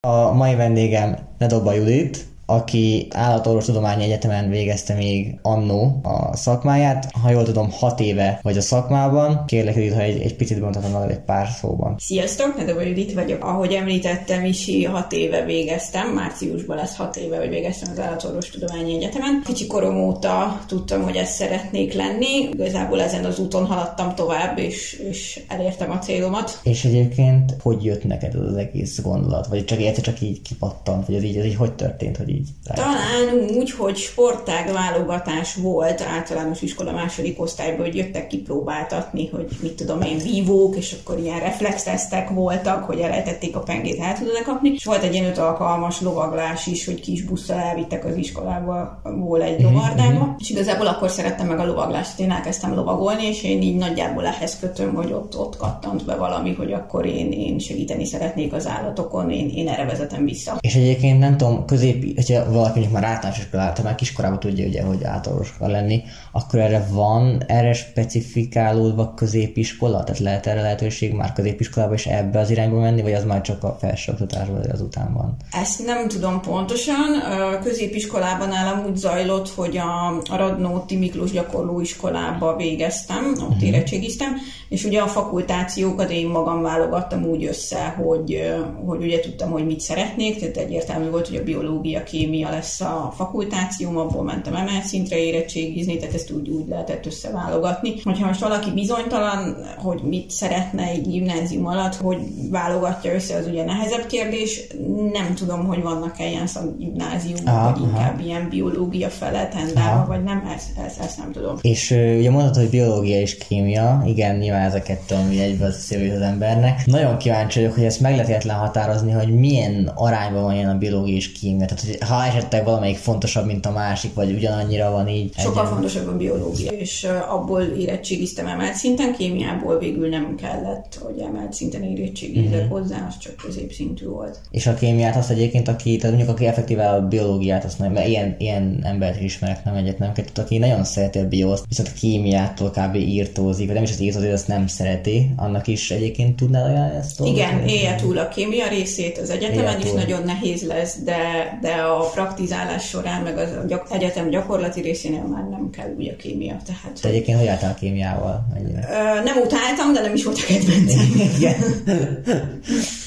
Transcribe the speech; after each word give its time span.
A 0.00 0.30
mai 0.30 0.54
vendégem 0.54 1.18
Nedoba 1.38 1.74
Judit, 1.74 2.26
aki 2.50 3.06
állatorvostudományi 3.10 4.04
egyetemen 4.04 4.50
végezte 4.50 4.94
még 4.94 5.38
annó 5.42 6.00
a 6.02 6.36
szakmáját. 6.36 7.10
Ha 7.22 7.30
jól 7.30 7.44
tudom, 7.44 7.70
hat 7.70 8.00
éve 8.00 8.40
vagy 8.42 8.56
a 8.56 8.60
szakmában. 8.60 9.44
Kérlek, 9.46 9.74
Judit, 9.74 9.94
ha 9.94 10.00
egy, 10.00 10.20
egy 10.20 10.36
picit 10.36 10.60
magad 10.60 11.10
egy 11.10 11.20
pár 11.20 11.48
szóban. 11.60 11.94
Sziasztok, 11.98 12.56
Nedova 12.56 12.80
Judit 12.80 13.12
vagyok. 13.12 13.44
Ahogy 13.44 13.72
említettem 13.72 14.44
is, 14.44 14.70
hat 14.92 15.12
éve 15.12 15.44
végeztem, 15.44 16.08
márciusban 16.08 16.76
lesz 16.76 16.96
hat 16.96 17.16
éve, 17.16 17.38
hogy 17.38 17.48
végeztem 17.48 17.90
az 17.92 17.98
állatorvostudományi 17.98 18.94
egyetemen. 18.94 19.42
Kicsi 19.44 19.66
korom 19.66 19.96
óta 19.96 20.60
tudtam, 20.66 21.02
hogy 21.02 21.16
ezt 21.16 21.32
szeretnék 21.32 21.92
lenni. 21.92 22.48
Igazából 22.52 23.00
ezen 23.00 23.24
az 23.24 23.38
úton 23.38 23.66
haladtam 23.66 24.14
tovább, 24.14 24.58
és, 24.58 25.02
és 25.10 25.40
elértem 25.48 25.90
a 25.90 25.98
célomat. 25.98 26.60
És 26.62 26.84
egyébként 26.84 27.56
hogy 27.62 27.84
jött 27.84 28.04
neked 28.04 28.34
az 28.34 28.56
egész 28.56 29.02
gondolat? 29.02 29.46
Vagy 29.46 29.64
csak 29.64 29.80
érte 29.80 30.00
csak 30.00 30.20
így 30.20 30.42
kipattant? 30.42 31.06
Vagy 31.06 31.16
ez 31.16 31.22
így, 31.22 31.36
ez 31.36 31.44
így 31.44 31.56
hogy 31.56 31.72
történt, 31.72 32.16
hogy 32.16 32.28
így 32.28 32.37
így? 32.38 32.48
Talán 32.74 33.56
úgy, 33.56 33.70
hogy 33.70 33.96
sportág 33.96 34.72
válogatás 34.72 35.54
volt 35.54 36.00
általános 36.00 36.62
iskola 36.62 36.92
második 36.92 37.40
osztályban, 37.40 37.86
hogy 37.86 37.96
jöttek 37.96 38.26
kipróbáltatni, 38.26 39.28
hogy 39.28 39.46
mit 39.62 39.72
tudom 39.72 40.00
én, 40.00 40.18
vívók, 40.18 40.76
és 40.76 40.96
akkor 41.00 41.18
ilyen 41.18 41.40
reflextesztek 41.40 42.30
voltak, 42.30 42.84
hogy 42.84 42.98
elejtették 42.98 43.56
a 43.56 43.60
pengét, 43.60 44.00
el 44.00 44.18
tudod 44.18 44.42
kapni. 44.42 44.72
És 44.74 44.84
volt 44.84 45.02
egy 45.02 45.14
ilyen 45.14 45.26
öt 45.26 45.38
alkalmas 45.38 46.00
lovaglás 46.00 46.66
is, 46.66 46.84
hogy 46.84 47.00
kis 47.00 47.22
busszal 47.22 47.58
elvittek 47.58 48.04
az 48.04 48.16
iskolába, 48.16 49.00
volt 49.02 49.42
egy 49.42 49.62
mhm, 49.62 49.74
lovardába. 49.74 50.24
Mm-hmm. 50.24 50.34
És 50.38 50.50
igazából 50.50 50.86
akkor 50.86 51.10
szerettem 51.10 51.46
meg 51.46 51.58
a 51.58 51.66
lovaglást, 51.66 52.20
én 52.20 52.30
elkezdtem 52.30 52.74
lovagolni, 52.74 53.26
és 53.26 53.42
én 53.42 53.62
így 53.62 53.76
nagyjából 53.76 54.26
ehhez 54.26 54.58
kötöm, 54.58 54.94
hogy 54.94 55.12
ott, 55.12 55.38
ott 55.38 55.56
kattant 55.56 56.04
be 56.04 56.14
valami, 56.14 56.54
hogy 56.54 56.72
akkor 56.72 57.06
én, 57.06 57.32
én 57.32 57.58
segíteni 57.58 58.04
szeretnék 58.04 58.52
az 58.52 58.66
állatokon, 58.66 59.30
én, 59.30 59.50
én 59.54 59.68
erre 59.68 59.84
vezetem 59.84 60.24
vissza. 60.24 60.56
És 60.60 60.74
egyébként 60.74 61.18
nem 61.18 61.36
tudom, 61.36 61.64
közép, 61.64 62.18
hogyha 62.28 62.52
valaki 62.52 62.78
mondjuk 62.78 63.00
már 63.00 63.10
általános 63.10 63.38
iskolát, 63.38 63.82
már 63.82 63.94
kiskorában 63.94 64.40
tudja, 64.40 64.66
ugye, 64.66 64.82
hogy 64.82 65.04
általános 65.04 65.54
akar 65.54 65.68
lenni, 65.68 66.02
akkor 66.32 66.58
erre 66.58 66.86
van 66.90 67.42
erre 67.46 67.72
specifikálódva 67.72 69.14
középiskola? 69.14 70.04
Tehát 70.04 70.20
lehet 70.20 70.46
erre 70.46 70.60
lehetőség 70.60 71.12
már 71.12 71.32
középiskolában 71.32 71.94
is 71.94 72.06
ebbe 72.06 72.38
az 72.38 72.50
irányba 72.50 72.80
menni, 72.80 73.02
vagy 73.02 73.12
az 73.12 73.24
már 73.24 73.40
csak 73.40 73.64
a 73.64 73.76
felsőoktatásban, 73.80 74.70
azután 74.70 75.12
van? 75.12 75.36
Ezt 75.50 75.86
nem 75.86 76.08
tudom 76.08 76.40
pontosan. 76.40 77.22
Középiskolában 77.62 78.48
nálam 78.48 78.86
úgy 78.86 78.96
zajlott, 78.96 79.48
hogy 79.48 79.76
a, 79.76 80.16
a 80.30 80.36
Radnóti 80.36 80.96
Miklós 80.96 81.30
gyakorlóiskolába 81.30 82.56
végeztem, 82.56 83.34
ott 83.36 83.40
uh-huh. 83.40 83.62
érettségiztem, 83.62 84.36
és 84.68 84.84
ugye 84.84 85.00
a 85.00 85.06
fakultációkat 85.06 86.10
én 86.10 86.28
magam 86.28 86.62
válogattam 86.62 87.24
úgy 87.24 87.44
össze, 87.44 87.88
hogy, 87.88 88.54
hogy 88.86 89.02
ugye 89.02 89.20
tudtam, 89.20 89.50
hogy 89.50 89.66
mit 89.66 89.80
szeretnék, 89.80 90.38
tehát 90.38 90.56
egyértelmű 90.56 91.10
volt, 91.10 91.28
hogy 91.28 91.36
a 91.36 91.42
biológia, 91.42 92.02
kémia 92.18 92.50
lesz 92.50 92.80
a 92.80 93.12
fakultációm, 93.16 93.96
abból 93.96 94.22
mentem 94.22 94.54
emelt 94.54 94.84
szintre 94.84 95.18
érettségizni, 95.18 95.96
tehát 95.96 96.14
ezt 96.14 96.30
úgy, 96.30 96.48
úgy 96.48 96.68
lehetett 96.68 97.06
összeválogatni. 97.06 97.94
Hogyha 98.04 98.26
most 98.26 98.40
valaki 98.40 98.70
bizonytalan, 98.70 99.56
hogy 99.76 100.00
mit 100.02 100.30
szeretne 100.30 100.82
egy 100.82 101.08
gimnázium 101.08 101.66
alatt, 101.66 101.94
hogy 101.94 102.18
válogatja 102.50 103.14
össze, 103.14 103.36
az 103.36 103.46
ugye 103.46 103.64
nehezebb 103.64 104.06
kérdés. 104.06 104.66
Nem 105.12 105.34
tudom, 105.34 105.66
hogy 105.66 105.82
vannak-e 105.82 106.28
ilyen 106.28 106.46
szakgimnáziumok, 106.46 107.46
ah, 107.46 107.72
vagy 107.72 107.82
inkább 107.82 108.14
aha. 108.14 108.24
ilyen 108.24 108.48
biológia 108.48 109.08
fele 109.08 109.48
tendálva, 109.48 110.06
vagy 110.06 110.22
nem, 110.22 110.50
ezt, 110.54 110.68
ezt, 110.86 111.00
ezt 111.00 111.18
nem 111.18 111.32
tudom. 111.32 111.56
És 111.60 111.90
ugye 111.90 112.30
mondhatod, 112.30 112.60
hogy 112.60 112.70
biológia 112.70 113.20
és 113.20 113.36
kémia, 113.36 114.02
igen, 114.06 114.36
nyilván 114.36 114.66
ez 114.66 114.74
a 114.74 114.82
kettő, 114.82 115.14
ami 115.14 115.40
egybe 115.40 115.64
az 115.64 115.96
az 116.14 116.20
embernek. 116.20 116.86
Nagyon 116.86 117.18
kíváncsi 117.18 117.58
vagyok, 117.58 117.74
hogy 117.74 117.84
ezt 117.84 118.00
meg 118.00 118.16
lehet 118.16 118.44
határozni, 118.44 119.10
hogy 119.10 119.38
milyen 119.38 119.92
arányban 119.94 120.42
van 120.42 120.54
ilyen 120.54 120.68
a 120.68 120.78
biológia 120.78 121.14
és 121.14 121.32
kémia. 121.32 121.66
Tehát, 121.66 121.84
hogy 121.84 122.07
ha 122.08 122.24
esetleg 122.24 122.64
valamelyik 122.64 122.96
fontosabb, 122.96 123.46
mint 123.46 123.66
a 123.66 123.70
másik, 123.70 124.14
vagy 124.14 124.32
ugyanannyira 124.32 124.90
van 124.90 125.08
így. 125.08 125.34
Sokkal 125.36 125.62
egyen... 125.62 125.72
fontosabb 125.72 126.06
a 126.06 126.16
biológia, 126.16 126.70
és 126.70 127.06
abból 127.28 127.62
érettségiztem 127.62 128.46
emelt 128.46 128.74
szinten, 128.74 129.14
kémiából 129.14 129.78
végül 129.78 130.08
nem 130.08 130.34
kellett, 130.34 130.98
hogy 131.02 131.18
emelt 131.18 131.52
szinten 131.52 131.82
érettségizek 131.82 132.60
uh-huh. 132.60 132.78
hozzá, 132.78 133.06
az 133.08 133.18
csak 133.18 133.36
középszintű 133.36 134.06
volt. 134.06 134.38
És 134.50 134.66
a 134.66 134.74
kémiát 134.74 135.16
azt 135.16 135.30
egyébként, 135.30 135.68
aki, 135.68 135.96
tehát 135.96 136.16
mondjuk 136.16 136.36
aki 136.36 136.46
effektíve 136.46 136.88
a 136.88 137.06
biológiát, 137.08 137.64
azt 137.64 137.78
nem, 137.78 137.92
mert 137.92 138.08
ilyen, 138.08 138.34
ilyen 138.38 138.80
embert 138.82 139.20
ismerek, 139.20 139.64
nem 139.64 139.74
egyet, 139.74 139.98
nem 139.98 140.12
kettőt, 140.12 140.38
aki 140.38 140.58
nagyon 140.58 140.84
szereti 140.84 141.18
a 141.18 141.28
bioszt, 141.28 141.64
viszont 141.68 141.88
a 141.88 141.98
kémiától 142.00 142.70
kb. 142.70 142.94
írtózik, 142.94 143.66
vagy 143.66 143.74
nem 143.74 143.84
is 143.84 143.90
az 143.90 144.00
írtózik, 144.00 144.32
azt 144.32 144.48
nem 144.48 144.66
szereti, 144.66 145.32
annak 145.36 145.66
is 145.66 145.90
egyébként 145.90 146.36
tudnád 146.36 146.64
ajánlani 146.64 146.98
ezt? 146.98 147.20
Igen, 147.24 147.66
élje 147.66 147.94
túl 147.94 148.18
a 148.18 148.28
kémia 148.28 148.68
részét 148.68 149.18
az 149.18 149.30
egyetemen 149.30 149.80
is 149.80 149.92
nagyon 149.92 150.22
nehéz 150.22 150.62
lesz, 150.66 150.98
de, 151.04 151.16
de 151.60 151.72
a 151.72 151.97
praktizálás 152.04 152.88
során, 152.88 153.22
meg 153.22 153.38
az 153.38 153.48
gyak, 153.66 153.86
egyetem 153.90 154.30
gyakorlati 154.30 154.80
részénél 154.80 155.22
már 155.22 155.48
nem 155.48 155.70
kell 155.70 155.94
úgy 155.96 156.08
a 156.08 156.16
kémia. 156.16 156.56
Tehát, 156.66 157.00
Te 157.00 157.08
egyébként 157.08 157.38
hogy 157.38 157.46
álltál 157.46 157.70
a 157.70 157.74
kémiával? 157.74 158.46
Ö, 158.56 159.22
nem 159.22 159.36
utáltam, 159.36 159.92
de 159.92 160.00
nem 160.00 160.14
is 160.14 160.24
volt 160.24 160.38
a 160.38 160.46
kedvencem. 160.46 161.06
Igen. 161.36 161.54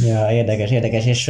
ja, 0.09 0.31
érdekes, 0.31 0.72
érdekes, 0.72 1.06
és 1.06 1.24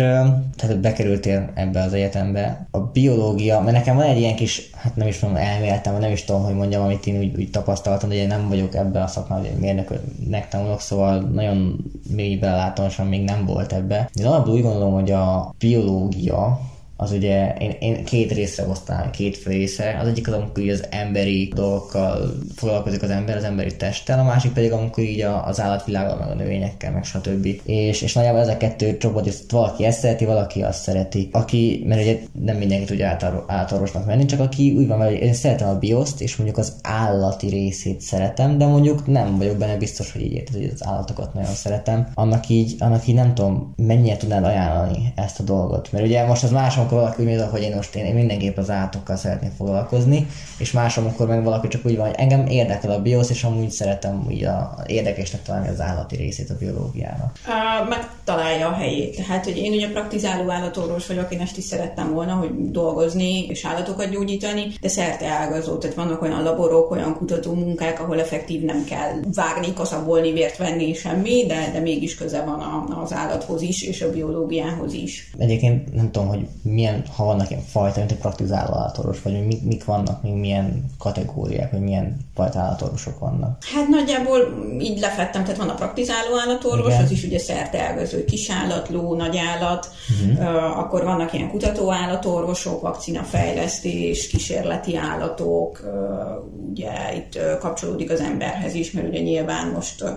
tehát 0.56 0.80
bekerültél 0.80 1.52
ebbe 1.54 1.82
az 1.82 1.94
egyetembe. 1.94 2.68
A 2.72 2.80
biológia, 2.80 3.60
mert 3.60 3.76
nekem 3.76 3.96
van 3.96 4.06
egy 4.06 4.20
ilyen 4.20 4.36
kis, 4.36 4.70
hát 4.76 4.96
nem 4.96 5.08
is 5.08 5.18
tudom, 5.18 5.36
elméletem, 5.36 6.00
nem 6.00 6.12
is 6.12 6.24
tudom, 6.24 6.44
hogy 6.44 6.56
mondjam, 6.56 6.84
amit 6.84 7.08
én 7.08 7.20
úgy, 7.20 7.38
úgy 7.38 7.50
tapasztaltam, 7.50 8.10
hogy 8.10 8.18
én 8.18 8.28
nem 8.28 8.48
vagyok 8.50 8.76
ebbe 8.76 9.04
a 9.04 9.08
szakmában, 9.08 9.46
hogy 9.46 9.60
mérnöknek 9.60 10.48
tanulok, 10.50 10.82
szóval 10.82 11.20
nagyon 11.20 11.86
mély 12.16 12.36
belelátásom 12.36 13.08
még 13.08 13.24
nem 13.24 13.46
volt 13.46 13.74
ebbe. 13.74 14.10
Én 14.20 14.26
alapból 14.26 14.54
úgy 14.54 14.62
gondolom, 14.62 14.94
hogy 14.94 15.12
a 15.12 15.54
biológia 15.58 16.60
az 17.02 17.12
ugye, 17.12 17.54
én, 17.54 17.76
én 17.80 18.04
két 18.04 18.32
részre 18.32 18.68
osztám, 18.68 19.12
két 19.12 19.38
fő 19.38 19.52
része. 19.52 19.98
Az 20.02 20.08
egyik 20.08 20.28
az, 20.28 20.34
amikor 20.34 20.70
az 20.70 20.86
emberi 20.90 21.52
dolgokkal 21.56 22.34
foglalkozik 22.56 23.02
az 23.02 23.10
ember, 23.10 23.38
az 23.38 23.44
emberi 23.44 23.76
testtel, 23.76 24.20
a 24.20 24.24
másik 24.24 24.54
pedig, 24.54 24.72
amikor 24.72 25.04
így 25.04 25.22
az 25.46 25.60
állatvilággal, 25.60 26.18
meg 26.18 26.30
a 26.30 26.34
növényekkel, 26.34 26.92
meg 26.92 27.04
stb. 27.04 27.48
És, 27.64 28.02
és 28.02 28.14
nagyjából 28.14 28.40
ez 28.40 28.48
a 28.48 28.58
kettő 28.58 28.98
csoport, 28.98 29.26
és 29.26 29.36
valaki 29.50 29.86
ezt 29.86 30.00
szereti, 30.00 30.26
valaki 30.26 30.62
azt 30.62 30.82
szereti. 30.82 31.30
Aki, 31.32 31.84
mert 31.88 32.02
ugye 32.02 32.18
nem 32.42 32.58
mindenki 32.58 32.86
tudja 32.86 33.18
állatorvosnak 33.48 34.06
menni, 34.06 34.26
csak 34.26 34.40
aki 34.40 34.72
úgy 34.78 34.88
van, 34.88 35.06
hogy 35.06 35.22
én 35.22 35.34
szeretem 35.34 35.70
a 35.70 35.80
bioszt, 35.80 36.22
és 36.22 36.36
mondjuk 36.36 36.58
az 36.58 36.74
állati 36.82 37.48
részét 37.48 38.02
szeretem, 38.02 38.58
de 38.58 38.66
mondjuk 38.66 39.08
nem 39.08 39.38
vagyok 39.38 39.58
benne 39.58 39.78
biztos, 39.78 40.12
hogy 40.12 40.22
így 40.22 40.34
érted, 40.34 40.56
hogy 40.56 40.72
az 40.74 40.86
állatokat 40.86 41.34
nagyon 41.34 41.54
szeretem. 41.54 42.08
Annak 42.14 42.50
így, 42.50 42.76
annak 42.80 43.08
így 43.08 43.16
nem 43.16 43.34
tudom, 43.34 43.74
mennyire 43.76 44.18
tudnád 44.18 44.44
ajánlani 44.44 45.14
ezt 45.16 45.40
a 45.40 45.44
dolgot. 45.44 45.92
Mert 45.92 46.06
ugye 46.06 46.26
most 46.26 46.44
az 46.44 46.52
más, 46.52 46.78
amikor 46.92 47.16
valaki 47.18 47.40
úgy 47.40 47.50
hogy 47.50 47.62
én 47.62 47.76
most 47.76 47.96
én, 47.96 48.14
mindenképp 48.14 48.58
az 48.58 48.70
állatokkal 48.70 49.16
szeretnék 49.16 49.52
foglalkozni, 49.58 50.28
és 50.58 50.72
más, 50.72 50.98
amikor 50.98 51.28
meg 51.28 51.44
valaki 51.44 51.68
csak 51.68 51.86
úgy 51.86 51.98
van, 51.98 52.06
hogy 52.06 52.16
engem 52.18 52.46
érdekel 52.46 52.92
a 52.92 53.02
biosz, 53.02 53.30
és 53.30 53.44
amúgy 53.44 53.70
szeretem 53.70 54.26
úgy 54.28 54.44
a, 54.44 54.84
érdekesnek 54.86 55.44
találni 55.44 55.68
az 55.68 55.82
állati 55.82 56.16
részét 56.16 56.50
a 56.50 56.56
biológiának. 56.60 57.40
Uh, 57.48 57.90
megtalálja 57.90 58.68
a 58.68 58.74
helyét. 58.74 59.16
Tehát, 59.16 59.44
hogy 59.44 59.58
én 59.58 59.72
ugye 59.72 59.90
praktizáló 59.92 60.50
állatorvos 60.50 61.08
vagyok, 61.08 61.34
én 61.34 61.40
ezt 61.40 61.58
is 61.58 61.64
szerettem 61.64 62.14
volna, 62.14 62.34
hogy 62.34 62.72
dolgozni 62.72 63.46
és 63.46 63.66
állatokat 63.66 64.10
gyógyítani, 64.10 64.68
de 64.82 64.88
szerte 64.88 65.28
ágazó. 65.28 65.78
Tehát 65.78 65.96
vannak 65.96 66.22
olyan 66.22 66.44
laborok, 66.44 66.92
olyan 66.92 67.16
kutató 67.16 67.54
munkák, 67.54 68.00
ahol 68.00 68.20
effektív 68.20 68.62
nem 68.62 68.84
kell 68.84 69.12
vágni, 69.34 69.74
kaszabolni, 69.74 70.32
vért 70.32 70.58
venni, 70.58 70.94
semmi, 70.94 71.46
de, 71.48 71.70
de 71.74 71.80
mégis 71.80 72.16
köze 72.16 72.44
van 72.44 72.60
a, 72.60 73.02
az 73.02 73.14
állathoz 73.14 73.62
is, 73.62 73.82
és 73.82 74.02
a 74.02 74.12
biológiához 74.12 74.94
is. 74.94 75.32
Egyébként 75.38 75.94
nem 75.94 76.12
tudom, 76.12 76.28
hogy 76.28 76.48
milyen, 76.82 77.04
ha 77.16 77.26
vannak 77.26 77.50
ilyen 77.50 77.64
fajta, 77.64 78.00
mint 78.00 78.12
egy 78.12 78.18
praktizáló 78.18 78.74
állatorvos, 78.74 79.22
vagy 79.22 79.46
mik, 79.46 79.64
mik 79.64 79.86
vannak, 79.86 80.22
még 80.24 80.34
milyen 80.34 80.86
kategóriák, 81.00 81.72
vagy 81.72 81.82
milyen 81.82 82.18
fajta 82.36 82.60
állatorvosok 82.60 83.20
vannak? 83.20 83.64
Hát 83.74 83.88
nagyjából 83.88 84.40
így 84.80 85.00
lefettem, 85.00 85.44
tehát 85.44 85.58
van 85.58 85.70
a 85.70 85.74
praktizáló 85.74 86.40
állatorvos, 86.46 86.94
Igen. 86.94 87.04
az 87.04 87.12
is 87.12 87.24
ugye 87.24 87.40
szerte 87.40 87.82
ágazó, 87.82 88.18
kisállat, 88.28 88.90
ló, 88.90 89.16
nagyállat, 89.16 89.90
uh-huh. 90.22 90.48
uh, 90.48 90.80
akkor 90.80 91.04
vannak 91.04 91.34
ilyen 91.34 91.50
kutató 91.50 91.92
állatorvosok, 91.92 92.82
vakcinafejlesztés, 92.82 94.28
kísérleti 94.28 94.98
állatok, 94.98 95.82
uh, 95.84 96.70
ugye 96.70 96.92
itt 97.16 97.36
uh, 97.36 97.58
kapcsolódik 97.58 98.12
az 98.12 98.20
emberhez 98.20 98.74
is, 98.74 98.92
mert 98.92 99.08
ugye 99.08 99.22
nyilván 99.22 99.68
most 99.68 100.04
uh, 100.04 100.10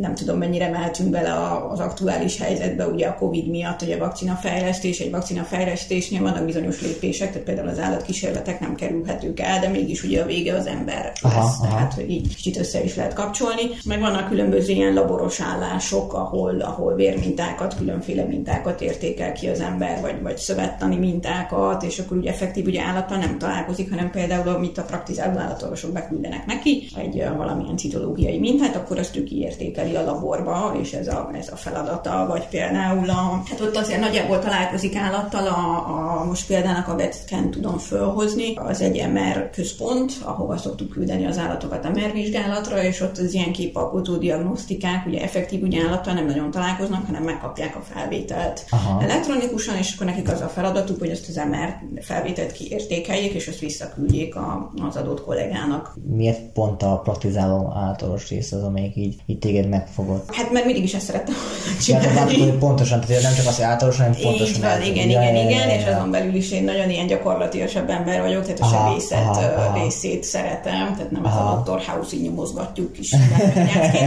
nem 0.00 0.14
tudom 0.14 0.38
mennyire 0.38 0.68
mehetünk 0.68 1.10
bele 1.10 1.32
az 1.70 1.80
aktuális 1.80 2.38
helyzetbe, 2.38 2.86
ugye 2.86 3.06
a 3.06 3.14
Covid 3.14 3.48
miatt, 3.48 3.80
hogy 3.80 3.92
a 3.92 3.98
vakcinafejlesztés, 3.98 4.98
egy 4.98 5.10
vakcinafejlesztés 5.10 5.73
fejlesztésnél 5.74 6.22
vannak 6.22 6.44
bizonyos 6.44 6.80
lépések, 6.80 7.28
tehát 7.28 7.46
például 7.46 7.68
az 7.68 7.78
állatkísérletek 7.78 8.60
nem 8.60 8.74
kerülhetők 8.74 9.40
el, 9.40 9.60
de 9.60 9.68
mégis 9.68 10.02
ugye 10.02 10.22
a 10.22 10.26
vége 10.26 10.54
az 10.54 10.66
ember 10.66 11.12
aha, 11.20 11.44
lesz, 11.44 11.60
aha. 11.60 11.74
tehát 11.74 11.94
hogy 11.94 12.10
így 12.10 12.34
kicsit 12.34 12.56
össze 12.56 12.84
is 12.84 12.94
lehet 12.94 13.12
kapcsolni. 13.12 13.62
Meg 13.84 14.00
vannak 14.00 14.28
különböző 14.28 14.72
ilyen 14.72 14.94
laboros 14.94 15.40
állások, 15.40 16.14
ahol, 16.14 16.60
ahol 16.60 16.94
vérmintákat, 16.94 17.76
különféle 17.76 18.24
mintákat 18.24 18.80
értékel 18.80 19.32
ki 19.32 19.48
az 19.48 19.60
ember, 19.60 20.00
vagy, 20.00 20.22
vagy 20.22 20.36
szövettani 20.36 20.96
mintákat, 20.96 21.82
és 21.82 21.98
akkor 21.98 22.16
ugye 22.16 22.30
effektív 22.30 22.66
ugye 22.66 22.82
állattal 22.82 23.18
nem 23.18 23.38
találkozik, 23.38 23.90
hanem 23.90 24.10
például 24.10 24.48
amit 24.48 24.78
a 24.78 24.82
praktizáló 24.82 25.38
állatorvosok 25.38 25.92
beküldenek 25.92 26.46
neki, 26.46 26.88
egy 26.96 27.24
valamilyen 27.36 27.76
citológiai 27.76 28.38
mintát, 28.38 28.76
akkor 28.76 28.98
azt 28.98 29.16
ő 29.16 29.24
kiértékeli 29.24 29.94
a 29.94 30.04
laborba, 30.04 30.76
és 30.80 30.92
ez 30.92 31.08
a, 31.08 31.30
ez 31.38 31.48
a 31.52 31.56
feladata, 31.56 32.26
vagy 32.28 32.48
például 32.48 33.10
a, 33.10 33.42
hát 33.50 33.60
ott 33.60 33.76
azért 33.76 34.00
nagyjából 34.00 34.38
találkozik 34.38 34.96
állattal, 34.96 35.46
a, 35.54 36.20
a 36.20 36.24
most 36.24 36.46
példának 36.46 36.88
a 36.88 36.96
vetken 36.96 37.50
tudom 37.50 37.78
fölhozni, 37.78 38.54
az 38.54 38.80
egy 38.80 39.08
MR 39.12 39.50
központ, 39.50 40.12
ahova 40.24 40.56
szoktuk 40.56 40.90
küldeni 40.90 41.26
az 41.26 41.38
állatokat 41.38 41.84
a 41.84 41.90
MR 41.90 42.12
vizsgálatra, 42.12 42.82
és 42.82 43.00
ott 43.00 43.18
az 43.18 43.34
ilyen 43.34 43.52
képalkotó 43.52 44.16
diagnosztikák, 44.16 45.06
ugye 45.06 45.22
effektív 45.22 45.62
ugye 45.62 45.82
állattal 45.86 46.14
nem 46.14 46.26
nagyon 46.26 46.50
találkoznak, 46.50 47.06
hanem 47.06 47.22
megkapják 47.22 47.76
a 47.76 47.80
felvételt 47.94 48.64
Aha. 48.70 49.02
elektronikusan, 49.02 49.76
és 49.76 49.94
akkor 49.94 50.06
nekik 50.06 50.30
az 50.30 50.40
a 50.40 50.48
feladatuk, 50.48 50.98
hogy 50.98 51.08
ezt 51.08 51.28
az 51.28 51.34
MR 51.34 51.74
felvételt 52.00 52.52
kiértékeljék, 52.52 53.32
és 53.32 53.46
ezt 53.46 53.58
visszaküldjék 53.58 54.36
a, 54.36 54.72
az 54.88 54.96
adott 54.96 55.22
kollégának. 55.24 55.94
Miért 56.06 56.40
pont 56.52 56.82
a 56.82 57.00
praktizáló 57.04 57.72
általános 57.76 58.28
rész 58.28 58.52
az, 58.52 58.62
amelyik 58.62 58.96
így, 58.96 59.16
így 59.26 59.38
téged 59.38 59.68
megfogott? 59.68 60.34
Hát 60.34 60.52
mert 60.52 60.64
mindig 60.64 60.82
is 60.82 60.94
ezt 60.94 61.04
szerettem 61.04 61.34
csinálni. 61.82 62.06
Ja, 62.36 62.44
hát, 62.44 62.58
pontosan, 62.58 63.00
tehát 63.00 63.22
nem 63.22 63.34
csak 63.34 63.46
az 63.46 63.62
általános, 63.62 63.98
hanem 63.98 64.14
pontosan. 64.22 64.54
Így 64.54 64.60
van, 64.60 64.82
igen, 64.82 65.08
igen, 65.08 65.08
igen, 65.08 65.34
igen, 65.34 65.43
és 65.50 65.86
azon 65.86 66.10
belül 66.10 66.34
is 66.34 66.50
én 66.50 66.64
nagyon 66.64 66.90
ilyen 66.90 67.06
gyakorlatilasabb 67.06 67.90
ember 67.90 68.20
vagyok, 68.20 68.42
tehát 68.42 68.60
a 68.60 68.64
aha, 68.64 68.88
sebészet 68.88 69.18
aha, 69.18 69.40
aha. 69.40 69.82
részét 69.82 70.24
szeretem, 70.24 70.94
tehát 70.96 71.10
nem 71.10 71.24
aha. 71.24 71.38
ez 71.38 71.46
a 71.46 71.62
Dr. 71.64 71.82
House 71.86 72.16
így 72.16 72.22
nyomozgatjuk 72.22 72.98
is, 72.98 73.14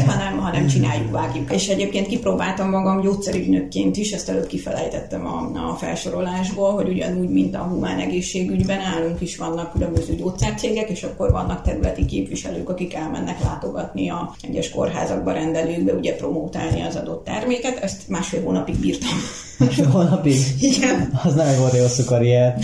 hanem, 0.06 0.38
hanem 0.38 0.68
csináljuk, 0.74 1.12
vágjuk. 1.12 1.54
És 1.54 1.68
egyébként 1.68 2.07
kipróbáltam 2.07 2.69
magam 2.69 3.01
gyógyszerügynökként 3.01 3.98
is, 3.98 4.12
ezt 4.12 4.30
előbb 4.30 4.48
kifelejtettem 4.48 5.25
a, 5.25 5.69
a 5.69 5.74
felsorolásból, 5.74 6.74
hogy 6.74 6.89
ugyanúgy, 6.89 7.30
mint 7.30 7.56
a 7.56 7.60
humán 7.60 8.00
egészségügyben 8.00 8.78
nálunk 8.78 9.22
is 9.22 9.38
vannak 9.38 9.72
különböző 9.72 10.16
gyógyszercégek, 10.16 10.90
és 10.90 11.04
akkor 11.04 11.31
vannak 11.31 11.62
területi 11.62 12.06
képviselők, 12.06 12.69
akik 12.69 12.94
elmennek 12.94 13.44
látogatni 13.44 14.10
a 14.10 14.36
egyes 14.42 14.69
kórházakba, 14.69 15.31
rendelőkbe, 15.31 15.94
ugye 15.94 16.16
promótálni 16.16 16.81
az 16.81 16.95
adott 16.95 17.24
terméket. 17.24 17.80
Ezt 17.83 18.07
másfél 18.07 18.44
hónapig 18.44 18.75
bírtam. 18.75 19.18
Másfél 19.57 19.88
hónapig? 19.88 20.38
Igen. 20.59 21.19
Az 21.24 21.33
nem 21.33 21.48
egy 21.48 21.57
volt 21.57 21.74
egy 21.74 21.81
hosszú 21.81 22.04
karrier. 22.04 22.59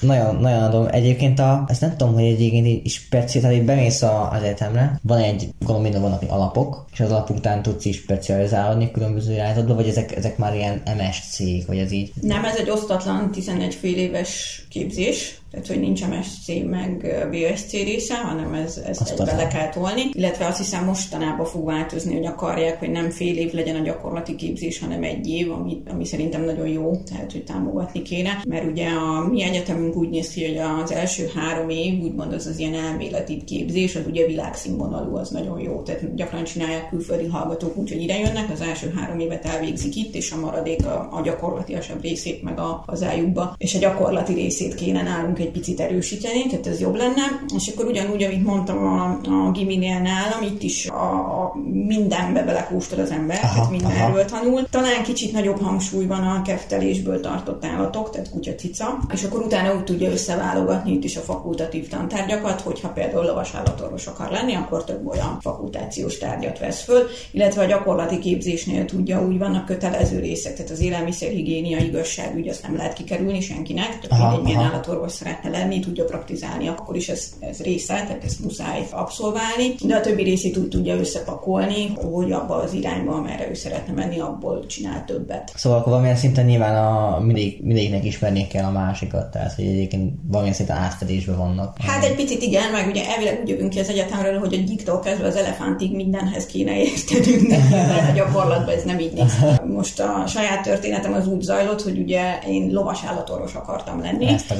Nagyon, 0.00 0.36
nagyon 0.36 0.62
adom. 0.62 0.86
Egyébként 0.90 1.38
a, 1.38 1.64
ezt 1.68 1.80
nem 1.80 1.96
tudom, 1.96 2.14
hogy 2.14 2.22
egyébként 2.22 2.66
egy 2.66 2.90
speciál, 2.90 3.42
tehát 3.42 3.64
bemész 3.64 4.02
az 4.02 4.42
egyetemre, 4.42 5.00
van 5.02 5.18
egy, 5.18 5.48
gondolom 5.58 5.82
minden 5.82 6.00
vannak 6.00 6.22
alapok, 6.28 6.86
és 6.92 7.00
az 7.00 7.10
alapok 7.10 7.36
után 7.36 7.62
tudsz 7.62 7.84
is 7.84 7.96
specializálni 7.96 8.90
különböző 8.90 9.32
irányzatba, 9.32 9.74
vagy 9.74 9.88
ezek, 9.88 10.16
ezek 10.16 10.38
már 10.38 10.54
ilyen 10.54 10.82
MSC, 10.96 11.66
vagy 11.66 11.78
ez 11.78 11.92
így? 11.92 12.12
Nem, 12.20 12.44
ez 12.44 12.56
egy 12.56 12.70
osztatlan 12.70 13.30
11 13.30 13.74
fél 13.74 13.96
éves 13.96 14.64
képzés, 14.68 15.41
tehát 15.52 15.66
hogy 15.66 15.80
nincs 15.80 16.06
MSC 16.06 16.48
meg 16.70 17.16
BSC 17.30 17.72
része, 17.72 18.16
hanem 18.16 18.54
ez, 18.54 18.76
ez 18.86 18.98
egybe 19.10 19.36
le 19.36 19.46
kell 19.46 19.68
tolni. 19.68 20.02
Illetve 20.12 20.46
azt 20.46 20.58
hiszem 20.58 20.84
mostanában 20.84 21.46
fog 21.46 21.64
változni, 21.64 22.14
hogy 22.14 22.26
akarják, 22.26 22.78
hogy 22.78 22.90
nem 22.90 23.10
fél 23.10 23.36
év 23.36 23.52
legyen 23.52 23.76
a 23.76 23.82
gyakorlati 23.82 24.34
képzés, 24.34 24.78
hanem 24.78 25.02
egy 25.02 25.28
év, 25.28 25.52
ami, 25.52 25.82
ami 25.90 26.04
szerintem 26.04 26.44
nagyon 26.44 26.66
jó, 26.66 26.96
tehát 26.96 27.32
hogy 27.32 27.44
támogatni 27.44 28.02
kéne. 28.02 28.40
Mert 28.48 28.70
ugye 28.70 28.88
a 28.88 29.28
mi 29.28 29.42
egyetemünk 29.42 29.96
úgy 29.96 30.08
néz 30.08 30.30
ki, 30.30 30.46
hogy 30.46 30.58
az 30.82 30.92
első 30.92 31.30
három 31.34 31.68
év, 31.68 32.02
úgymond 32.02 32.32
az 32.32 32.46
az 32.46 32.58
ilyen 32.58 32.74
elméleti 32.74 33.44
képzés, 33.44 33.96
az 33.96 34.02
ugye 34.06 34.26
világszínvonalú, 34.26 35.16
az 35.16 35.30
nagyon 35.30 35.60
jó. 35.60 35.82
Tehát 35.82 36.14
gyakran 36.14 36.44
csinálják 36.44 36.88
külföldi 36.88 37.26
hallgatók, 37.26 37.76
úgyhogy 37.76 38.02
ide 38.02 38.18
jönnek, 38.18 38.50
az 38.50 38.60
első 38.60 38.92
három 38.96 39.18
évet 39.18 39.44
elvégzik 39.44 39.96
itt, 39.96 40.14
és 40.14 40.32
a 40.32 40.40
maradék 40.40 40.86
a, 40.86 41.08
a 41.12 41.20
gyakorlatilasabb 41.24 42.02
részét 42.02 42.42
meg 42.42 42.58
a, 42.58 42.82
az 42.86 43.02
eljukba. 43.02 43.54
És 43.58 43.74
a 43.74 43.78
gyakorlati 43.78 44.32
részét 44.32 44.74
kéne 44.74 45.02
nálunk 45.02 45.40
egy 45.42 45.50
picit 45.50 45.80
erősíteni, 45.80 46.46
tehát 46.46 46.66
ez 46.66 46.80
jobb 46.80 46.94
lenne. 46.94 47.22
És 47.56 47.68
akkor 47.68 47.86
ugyanúgy, 47.86 48.22
amit 48.22 48.44
mondtam 48.44 48.86
a, 48.86 49.18
a 49.46 49.50
giminél 49.50 49.98
nálam, 49.98 50.42
itt 50.42 50.62
is 50.62 50.86
a, 50.86 51.42
a 51.42 51.52
mindenbe 51.72 52.42
belekóstol 52.42 53.00
az 53.00 53.10
ember, 53.10 53.38
aha, 53.42 53.54
tehát 53.54 53.70
mindenről 53.70 54.24
aha. 54.28 54.40
tanul. 54.40 54.68
Talán 54.70 55.02
kicsit 55.02 55.32
nagyobb 55.32 55.60
hangsúly 55.60 56.06
van 56.06 56.22
a 56.22 56.42
keftelésből 56.42 57.20
tartott 57.20 57.64
állatok, 57.64 58.10
tehát 58.10 58.30
kutya, 58.30 58.54
cica, 58.54 58.98
és 59.12 59.22
akkor 59.22 59.40
utána 59.40 59.74
úgy 59.74 59.84
tudja 59.84 60.10
összeválogatni 60.10 60.92
itt 60.92 61.04
is 61.04 61.16
a 61.16 61.20
fakultatív 61.20 61.88
tantárgyakat, 61.88 62.60
hogyha 62.60 62.88
például 62.88 63.24
lovasállatorvos 63.24 64.06
akar 64.06 64.30
lenni, 64.30 64.54
akkor 64.54 64.84
több 64.84 65.06
olyan 65.06 65.38
fakultációs 65.40 66.18
tárgyat 66.18 66.58
vesz 66.58 66.82
föl, 66.82 67.06
illetve 67.30 67.62
a 67.62 67.66
gyakorlati 67.66 68.18
képzésnél 68.18 68.84
tudja, 68.84 69.26
úgy 69.26 69.38
vannak 69.38 69.64
kötelező 69.64 70.18
részek, 70.18 70.54
tehát 70.54 70.70
az 70.70 70.80
élelmiszerhigiénia, 70.80 71.78
igazságügy, 71.78 72.48
azt 72.48 72.62
nem 72.62 72.76
lehet 72.76 72.92
kikerülni 72.92 73.40
senkinek, 73.40 73.98
tehát 73.98 74.36
egy 74.36 74.42
milyen 74.42 74.60
állatorvos 74.60 75.12
lenni, 75.50 75.80
tudja 75.80 76.04
praktizálni, 76.04 76.68
akkor 76.68 76.96
is 76.96 77.08
ez, 77.08 77.32
ez 77.40 77.60
része, 77.60 77.94
tehát 77.94 78.24
ezt 78.24 78.40
muszáj 78.40 78.86
abszolválni, 78.90 79.74
de 79.84 79.94
a 79.94 80.00
többi 80.00 80.22
részét 80.22 80.56
úgy 80.56 80.68
tudja 80.68 80.96
összepakolni, 80.96 81.92
hogy 81.94 82.32
abba 82.32 82.54
az 82.54 82.72
irányba, 82.72 83.12
amerre 83.12 83.48
ő 83.50 83.54
szeretne 83.54 83.92
menni, 83.92 84.20
abból 84.20 84.66
csinál 84.66 85.04
többet. 85.04 85.52
Szóval 85.54 85.78
akkor 85.78 85.90
valamilyen 85.90 86.16
szinten 86.16 86.44
nyilván 86.44 86.76
a, 86.76 87.20
mindig, 87.20 87.58
mindegyiknek 87.62 88.04
ismerni 88.04 88.46
kell 88.46 88.64
a 88.64 88.70
másikat, 88.70 89.30
tehát 89.30 89.52
hogy 89.54 89.64
egyébként 89.64 90.12
valamilyen 90.26 90.56
szinten 90.56 90.76
átfedésben 90.76 91.36
vannak. 91.36 91.76
Hát 91.78 92.04
egy 92.04 92.14
picit 92.14 92.42
igen, 92.42 92.70
meg 92.70 92.86
ugye 92.88 93.08
elvileg 93.08 93.40
úgy 93.42 93.48
jövünk 93.48 93.70
ki 93.70 93.78
az 93.78 93.88
egyetemről, 93.88 94.38
hogy 94.38 94.54
a 94.54 94.56
gyiktól 94.56 95.00
kezdve 95.00 95.26
az 95.26 95.36
elefántig 95.36 95.94
mindenhez 95.94 96.46
kéne 96.46 96.76
értenünk, 96.76 97.48
de 97.70 98.06
a 98.10 98.12
gyakorlatban 98.14 98.74
ez 98.74 98.82
nem 98.84 98.98
így 98.98 99.12
néz 99.12 99.32
Most 99.66 100.00
a 100.00 100.24
saját 100.26 100.62
történetem 100.62 101.12
az 101.12 101.26
úgy 101.26 101.40
zajlott, 101.40 101.82
hogy 101.82 101.98
ugye 101.98 102.38
én 102.48 102.70
lovas 102.72 103.00
állatorvos 103.06 103.54
akartam 103.54 104.00
lenni. 104.00 104.26
Ezt 104.26 104.50
a 104.50 104.54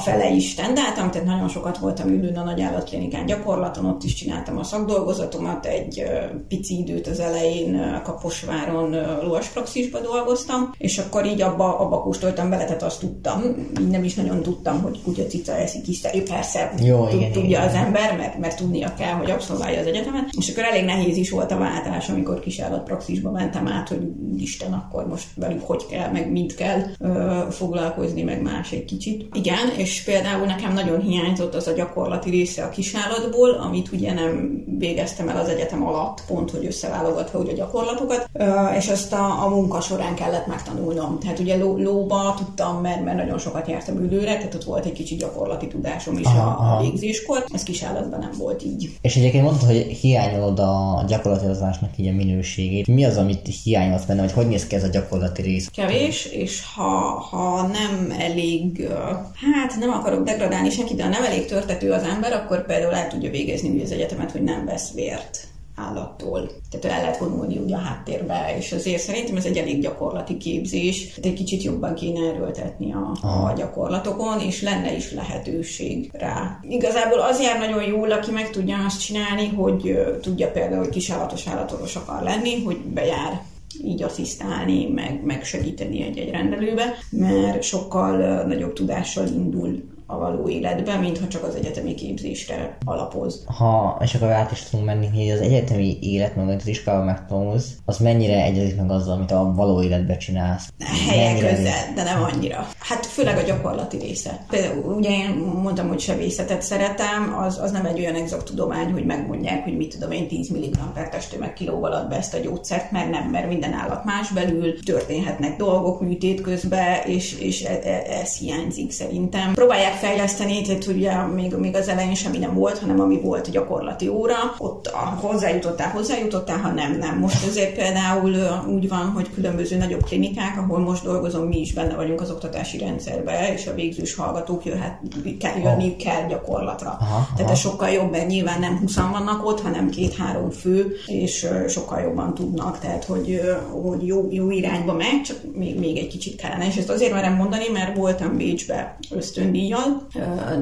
fele 0.00 0.30
is 0.30 0.54
tendáltam, 0.54 1.10
tehát 1.10 1.26
nagyon 1.26 1.48
sokat 1.48 1.78
voltam 1.78 2.08
ülőn 2.08 2.36
a 2.36 2.44
nagy 2.44 2.60
állatklinikán 2.60 3.26
gyakorlaton, 3.26 3.84
ott 3.84 4.02
is 4.02 4.14
csináltam 4.14 4.58
a 4.58 4.64
szakdolgozatomat, 4.64 5.66
egy 5.66 6.02
pici 6.48 6.78
időt 6.78 7.06
az 7.06 7.20
elején 7.20 8.00
Kaposváron 8.04 8.96
lovaspraxisba 9.22 10.00
dolgoztam, 10.00 10.74
és 10.78 10.98
akkor 10.98 11.26
így 11.26 11.42
abba, 11.42 11.78
abba 11.78 12.00
kóstoltam 12.00 12.50
bele, 12.50 12.64
tehát 12.64 12.82
azt 12.82 13.00
tudtam, 13.00 13.42
nem 13.90 14.04
is 14.04 14.14
nagyon 14.14 14.42
tudtam, 14.42 14.82
hogy 14.82 15.02
kutya 15.02 15.26
cica 15.26 15.56
eszik 15.56 15.88
is, 15.88 16.00
persze 16.28 16.72
Jó, 16.82 17.06
tud, 17.06 17.20
igen, 17.20 17.32
tudja 17.32 17.48
igen. 17.48 17.68
az 17.68 17.74
ember, 17.74 18.16
mert, 18.16 18.38
mert 18.38 18.56
tudnia 18.56 18.94
kell, 18.94 19.12
hogy 19.12 19.30
abszolválja 19.30 19.80
az 19.80 19.86
egyetemet, 19.86 20.28
és 20.38 20.48
akkor 20.50 20.64
elég 20.64 20.84
nehéz 20.84 21.16
is 21.16 21.30
volt 21.30 21.50
a 21.50 21.58
váltás, 21.58 22.08
amikor 22.08 22.40
kisállatpraxisba 22.40 23.30
mentem 23.30 23.68
át, 23.68 23.88
hogy 23.88 24.10
Isten, 24.38 24.72
akkor 24.72 25.06
most 25.06 25.26
velük 25.34 25.66
hogy 25.66 25.86
kell, 25.86 26.10
meg 26.10 26.30
mit 26.30 26.54
kell 26.54 26.80
ö, 26.98 27.40
foglalkozni, 27.50 28.22
meg 28.22 28.42
más 28.42 28.72
egy 28.72 28.84
kicsit. 28.84 29.28
Igen, 29.32 29.68
és 29.76 29.89
például 29.98 30.46
nekem 30.46 30.72
nagyon 30.72 31.00
hiányzott 31.00 31.54
az 31.54 31.66
a 31.66 31.72
gyakorlati 31.72 32.30
része 32.30 32.64
a 32.64 32.68
kisállatból, 32.68 33.50
amit 33.50 33.92
ugye 33.92 34.12
nem 34.12 34.64
végeztem 34.78 35.28
el 35.28 35.36
az 35.36 35.48
egyetem 35.48 35.86
alatt, 35.86 36.22
pont, 36.26 36.50
hogy 36.50 36.66
összeválogatva 36.66 37.38
ugye 37.38 37.52
a 37.52 37.54
gyakorlatokat, 37.54 38.30
és 38.76 38.88
ezt 38.88 39.12
a, 39.12 39.44
a 39.44 39.48
munka 39.48 39.80
során 39.80 40.14
kellett 40.14 40.46
megtanulnom. 40.46 41.18
Tehát 41.18 41.38
ugye 41.38 41.56
ló, 41.56 41.76
lóba 41.76 42.34
tudtam, 42.38 42.80
mert, 42.80 43.04
mert 43.04 43.16
nagyon 43.16 43.38
sokat 43.38 43.68
jártam 43.68 43.96
ülőre, 43.96 44.36
tehát 44.36 44.54
ott 44.54 44.64
volt 44.64 44.84
egy 44.84 44.92
kicsi 44.92 45.14
gyakorlati 45.14 45.66
tudásom 45.66 46.18
is 46.18 46.26
aha, 46.26 46.48
a, 46.48 46.64
aha. 46.64 46.82
végzéskor, 46.82 47.44
ez 47.52 47.62
kisállatban 47.62 48.18
nem 48.18 48.32
volt 48.38 48.64
így. 48.64 48.90
És 49.00 49.16
egyébként 49.16 49.44
mondtad, 49.44 49.68
hogy 49.68 49.76
hiányolod 49.76 50.58
a 50.58 51.04
gyakorlatozásnak 51.08 51.90
így 51.96 52.08
a 52.08 52.12
minőségét. 52.12 52.86
Mi 52.86 53.04
az, 53.04 53.16
amit 53.16 53.48
hiányolsz 53.64 54.04
benne, 54.04 54.20
vagy 54.20 54.32
hogy 54.32 54.46
néz 54.46 54.66
ki 54.66 54.74
ez 54.74 54.84
a 54.84 54.88
gyakorlati 54.88 55.42
rész? 55.42 55.68
Kevés, 55.72 56.24
és 56.24 56.62
ha, 56.74 56.90
ha 57.30 57.62
nem 57.62 58.14
elég, 58.18 58.88
hát 59.34 59.76
nem 59.80 59.90
akarok 59.90 60.24
degradálni 60.24 60.70
senkit, 60.70 60.96
de 60.96 61.02
ha 61.02 61.08
nem 61.08 61.24
elég 61.24 61.46
törtető 61.46 61.92
az 61.92 62.02
ember, 62.02 62.32
akkor 62.32 62.66
például 62.66 62.94
el 62.94 63.08
tudja 63.08 63.30
végezni 63.30 63.68
úgy 63.68 63.82
az 63.82 63.92
egyetemet, 63.92 64.30
hogy 64.30 64.42
nem 64.42 64.64
vesz 64.64 64.92
vért 64.92 65.48
állattól. 65.80 66.50
Tehát 66.70 66.96
el 66.96 67.02
lehet 67.02 67.18
vonulni 67.18 67.58
ugye 67.58 67.74
a 67.74 67.78
háttérbe, 67.78 68.54
és 68.58 68.72
azért 68.72 69.02
szerintem 69.02 69.36
ez 69.36 69.44
egy 69.44 69.56
elég 69.56 69.80
gyakorlati 69.80 70.36
képzés, 70.36 71.08
tehát 71.08 71.24
egy 71.24 71.32
kicsit 71.32 71.62
jobban 71.62 71.94
kéne 71.94 72.28
erőltetni 72.28 72.92
a, 72.92 73.26
a 73.26 73.52
gyakorlatokon, 73.56 74.40
és 74.40 74.62
lenne 74.62 74.96
is 74.96 75.12
lehetőség 75.12 76.10
rá. 76.12 76.58
Igazából 76.68 77.20
az 77.20 77.40
jár 77.40 77.58
nagyon 77.58 77.82
jól, 77.82 78.12
aki 78.12 78.30
meg 78.30 78.50
tudja 78.50 78.84
azt 78.86 79.00
csinálni, 79.00 79.46
hogy 79.46 79.98
tudja 80.22 80.50
például, 80.50 80.82
hogy 80.82 80.92
kisállatos 80.92 81.46
állatorvos 81.46 81.96
akar 81.96 82.22
lenni, 82.22 82.62
hogy 82.64 82.76
bejár 82.76 83.42
így 83.84 84.02
asszisztálni, 84.02 84.86
meg, 84.86 85.20
meg 85.24 85.44
segíteni 85.44 86.02
egy-egy 86.02 86.30
rendelőbe, 86.30 86.94
mert 87.10 87.62
sokkal 87.62 88.42
nagyobb 88.42 88.72
tudással 88.72 89.26
indul 89.26 89.82
a 90.10 90.18
való 90.18 90.48
életben, 90.48 90.98
mintha 90.98 91.28
csak 91.28 91.42
az 91.42 91.54
egyetemi 91.54 91.94
képzésre 91.94 92.76
alapoz. 92.84 93.44
Ha, 93.58 93.98
és 94.02 94.14
akkor 94.14 94.28
át 94.28 94.52
is 94.52 94.62
tudunk 94.62 94.86
menni, 94.86 95.08
hogy 95.08 95.30
az 95.30 95.40
egyetemi 95.40 95.98
élet, 96.00 96.36
meg 96.36 96.48
az 96.48 96.66
iskolában 96.66 97.06
megtanulsz, 97.06 97.76
az 97.84 97.98
mennyire 97.98 98.42
egyezik 98.42 98.76
meg 98.76 98.90
azzal, 98.90 99.12
amit 99.12 99.30
a 99.30 99.52
való 99.54 99.82
életben 99.82 100.18
csinálsz? 100.18 100.72
Helyen 101.08 101.38
közel, 101.38 101.92
de 101.94 102.02
nem 102.02 102.22
annyira. 102.22 102.68
Hát 102.78 103.06
főleg 103.06 103.36
a 103.38 103.42
gyakorlati 103.42 103.98
része. 103.98 104.44
Például 104.48 104.94
ugye 104.94 105.10
én 105.10 105.30
mondtam, 105.62 105.88
hogy 105.88 106.00
sebészetet 106.00 106.62
szeretem, 106.62 107.36
az, 107.38 107.58
az 107.58 107.70
nem 107.70 107.86
egy 107.86 107.98
olyan 107.98 108.14
exakt 108.14 108.44
tudomány, 108.44 108.92
hogy 108.92 109.04
megmondják, 109.04 109.64
hogy 109.64 109.76
mit 109.76 109.92
tudom 109.92 110.10
én 110.10 110.28
10 110.28 110.48
mg 110.48 110.92
per 110.94 111.08
testtömeg 111.08 111.52
kilóval 111.52 111.92
ad 111.92 112.08
be 112.08 112.16
ezt 112.16 112.34
a 112.34 112.38
gyógyszert, 112.38 112.90
mert 112.90 113.10
nem, 113.10 113.30
mert 113.30 113.48
minden 113.48 113.72
állat 113.72 114.04
más 114.04 114.30
belül, 114.30 114.82
történhetnek 114.82 115.56
dolgok 115.56 116.00
műtét 116.00 116.40
közben, 116.40 116.98
és, 117.06 117.38
és 117.40 117.62
ez, 117.62 117.84
e, 117.84 118.02
ez 118.20 118.36
hiányzik 118.36 118.90
szerintem. 118.90 119.52
Próbálják 119.54 119.94
fejleszteni, 120.00 120.62
tehát 120.62 120.86
ugye 120.86 121.12
még, 121.26 121.54
még 121.54 121.76
az 121.76 121.88
elején 121.88 122.14
semmi 122.14 122.38
nem 122.38 122.54
volt, 122.54 122.78
hanem 122.78 123.00
ami 123.00 123.20
volt 123.20 123.46
a 123.46 123.50
gyakorlati 123.50 124.08
óra, 124.08 124.36
ott 124.58 124.86
a, 124.86 125.18
hozzájutottál, 125.20 125.90
hozzájutottál, 125.90 126.58
ha 126.58 126.68
nem, 126.68 126.96
nem. 126.98 127.18
Most 127.18 127.46
azért 127.46 127.74
például 127.74 128.34
úgy 128.68 128.88
van, 128.88 129.10
hogy 129.14 129.30
különböző 129.34 129.76
nagyobb 129.76 130.04
klinikák, 130.04 130.58
ahol 130.58 130.78
most 130.78 131.04
dolgozom, 131.04 131.46
mi 131.46 131.60
is 131.60 131.72
benne 131.72 131.94
vagyunk 131.94 132.20
az 132.20 132.30
oktatási 132.30 132.78
rendszerbe, 132.78 133.52
és 133.52 133.66
a 133.66 133.74
végzős 133.74 134.14
hallgatók 134.14 134.64
jöhet, 134.64 134.98
kell, 135.38 135.58
jönni 135.62 135.96
kell 135.96 136.26
gyakorlatra. 136.28 136.96
Aha, 137.00 137.26
Tehát 137.34 137.40
aha. 137.40 137.50
ez 137.50 137.58
sokkal 137.58 137.88
jobb, 137.88 138.10
mert 138.10 138.28
nyilván 138.28 138.60
nem 138.60 138.78
20 138.78 138.96
vannak 138.96 139.46
ott, 139.46 139.60
hanem 139.60 139.90
két-három 139.90 140.50
fő, 140.50 140.96
és 141.06 141.46
sokkal 141.68 142.00
jobban 142.00 142.34
tudnak, 142.34 142.78
tehát 142.78 143.04
hogy, 143.04 143.40
hogy 143.82 144.06
jó, 144.06 144.28
jó 144.30 144.50
irányba 144.50 144.92
megy, 144.92 145.20
csak 145.24 145.36
még, 145.52 145.78
még 145.78 145.96
egy 145.96 146.08
kicsit 146.08 146.36
kellene. 146.36 146.66
És 146.66 146.76
ezt 146.76 146.90
azért 146.90 147.12
merem 147.12 147.34
mondani, 147.34 147.68
mert 147.72 147.96
voltam 147.96 148.36
Bécsbe 148.36 148.96
ösztöndíjjal, 149.10 149.89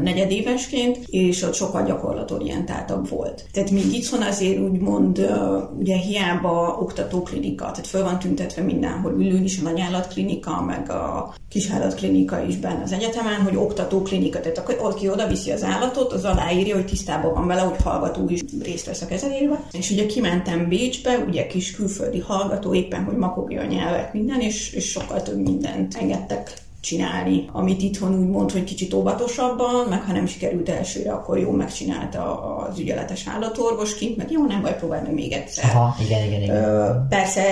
negyedévesként, 0.03 0.99
és 1.07 1.43
ott 1.43 1.55
sokkal 1.55 1.85
gyakorlatorientáltabb 1.85 3.09
volt. 3.09 3.45
Tehát 3.53 3.71
még 3.71 3.93
itthon 3.93 4.23
azért 4.23 4.61
úgymond 4.61 5.31
ugye 5.79 5.97
hiába 5.97 6.79
oktatóklinika, 6.81 7.65
tehát 7.65 7.87
föl 7.87 8.03
van 8.03 8.19
tüntetve 8.19 8.63
mindenhol 8.63 9.13
ülő 9.13 9.43
is 9.43 9.59
a 9.59 9.63
nagyállatklinika, 9.63 10.63
meg 10.63 10.91
a 10.91 11.35
kisállatklinika 11.49 12.43
is 12.43 12.57
benne 12.57 12.83
az 12.83 12.93
egyetemen, 12.93 13.43
hogy 13.43 13.57
oktatóklinika, 13.57 14.41
tehát 14.41 14.59
akkor 14.59 14.79
aki 14.83 15.09
oda 15.09 15.27
viszi 15.27 15.51
az 15.51 15.63
állatot, 15.63 16.13
az 16.13 16.25
aláírja, 16.25 16.75
hogy 16.75 16.87
tisztában 16.87 17.35
van 17.35 17.47
vele, 17.47 17.61
hogy 17.61 17.83
hallgató 17.83 18.29
is 18.29 18.41
részt 18.63 18.87
vesz 18.87 19.03
a 19.03 19.07
kezelésbe. 19.07 19.61
És 19.73 19.91
ugye 19.91 20.07
kimentem 20.07 20.69
Bécsbe, 20.69 21.19
ugye 21.29 21.47
kis 21.47 21.73
külföldi 21.73 22.21
hallgató, 22.21 22.75
éppen, 22.75 23.05
hogy 23.05 23.17
makogja 23.17 23.61
a 23.61 23.67
nyelvet 23.67 24.13
minden, 24.13 24.41
és, 24.41 24.73
és 24.73 24.91
sokkal 24.91 25.23
több 25.23 25.41
mindent 25.41 25.95
engedtek 25.95 26.67
csinálni, 26.81 27.49
amit 27.53 27.83
itthon 27.83 28.19
úgy 28.19 28.29
mond, 28.29 28.51
hogy 28.51 28.65
kicsit 28.65 28.95
óvatosabban, 28.95 29.87
meg 29.89 30.03
ha 30.03 30.13
nem 30.13 30.27
sikerült 30.27 30.69
elsőre, 30.69 31.13
akkor 31.13 31.39
jó 31.39 31.51
megcsinálta 31.51 32.43
az 32.57 32.79
ügyeletes 32.79 33.27
állatorvos 33.27 33.95
kint, 33.95 34.17
meg 34.17 34.31
jó, 34.31 34.47
nem 34.47 34.63
baj, 34.63 34.77
próbálj 34.77 35.03
meg 35.03 35.15
még 35.15 35.33
egyszer. 35.33 35.65
Aha, 35.65 35.97
igen, 36.05 36.27
igen, 36.27 36.43
igen. 36.43 37.07
Persze 37.09 37.43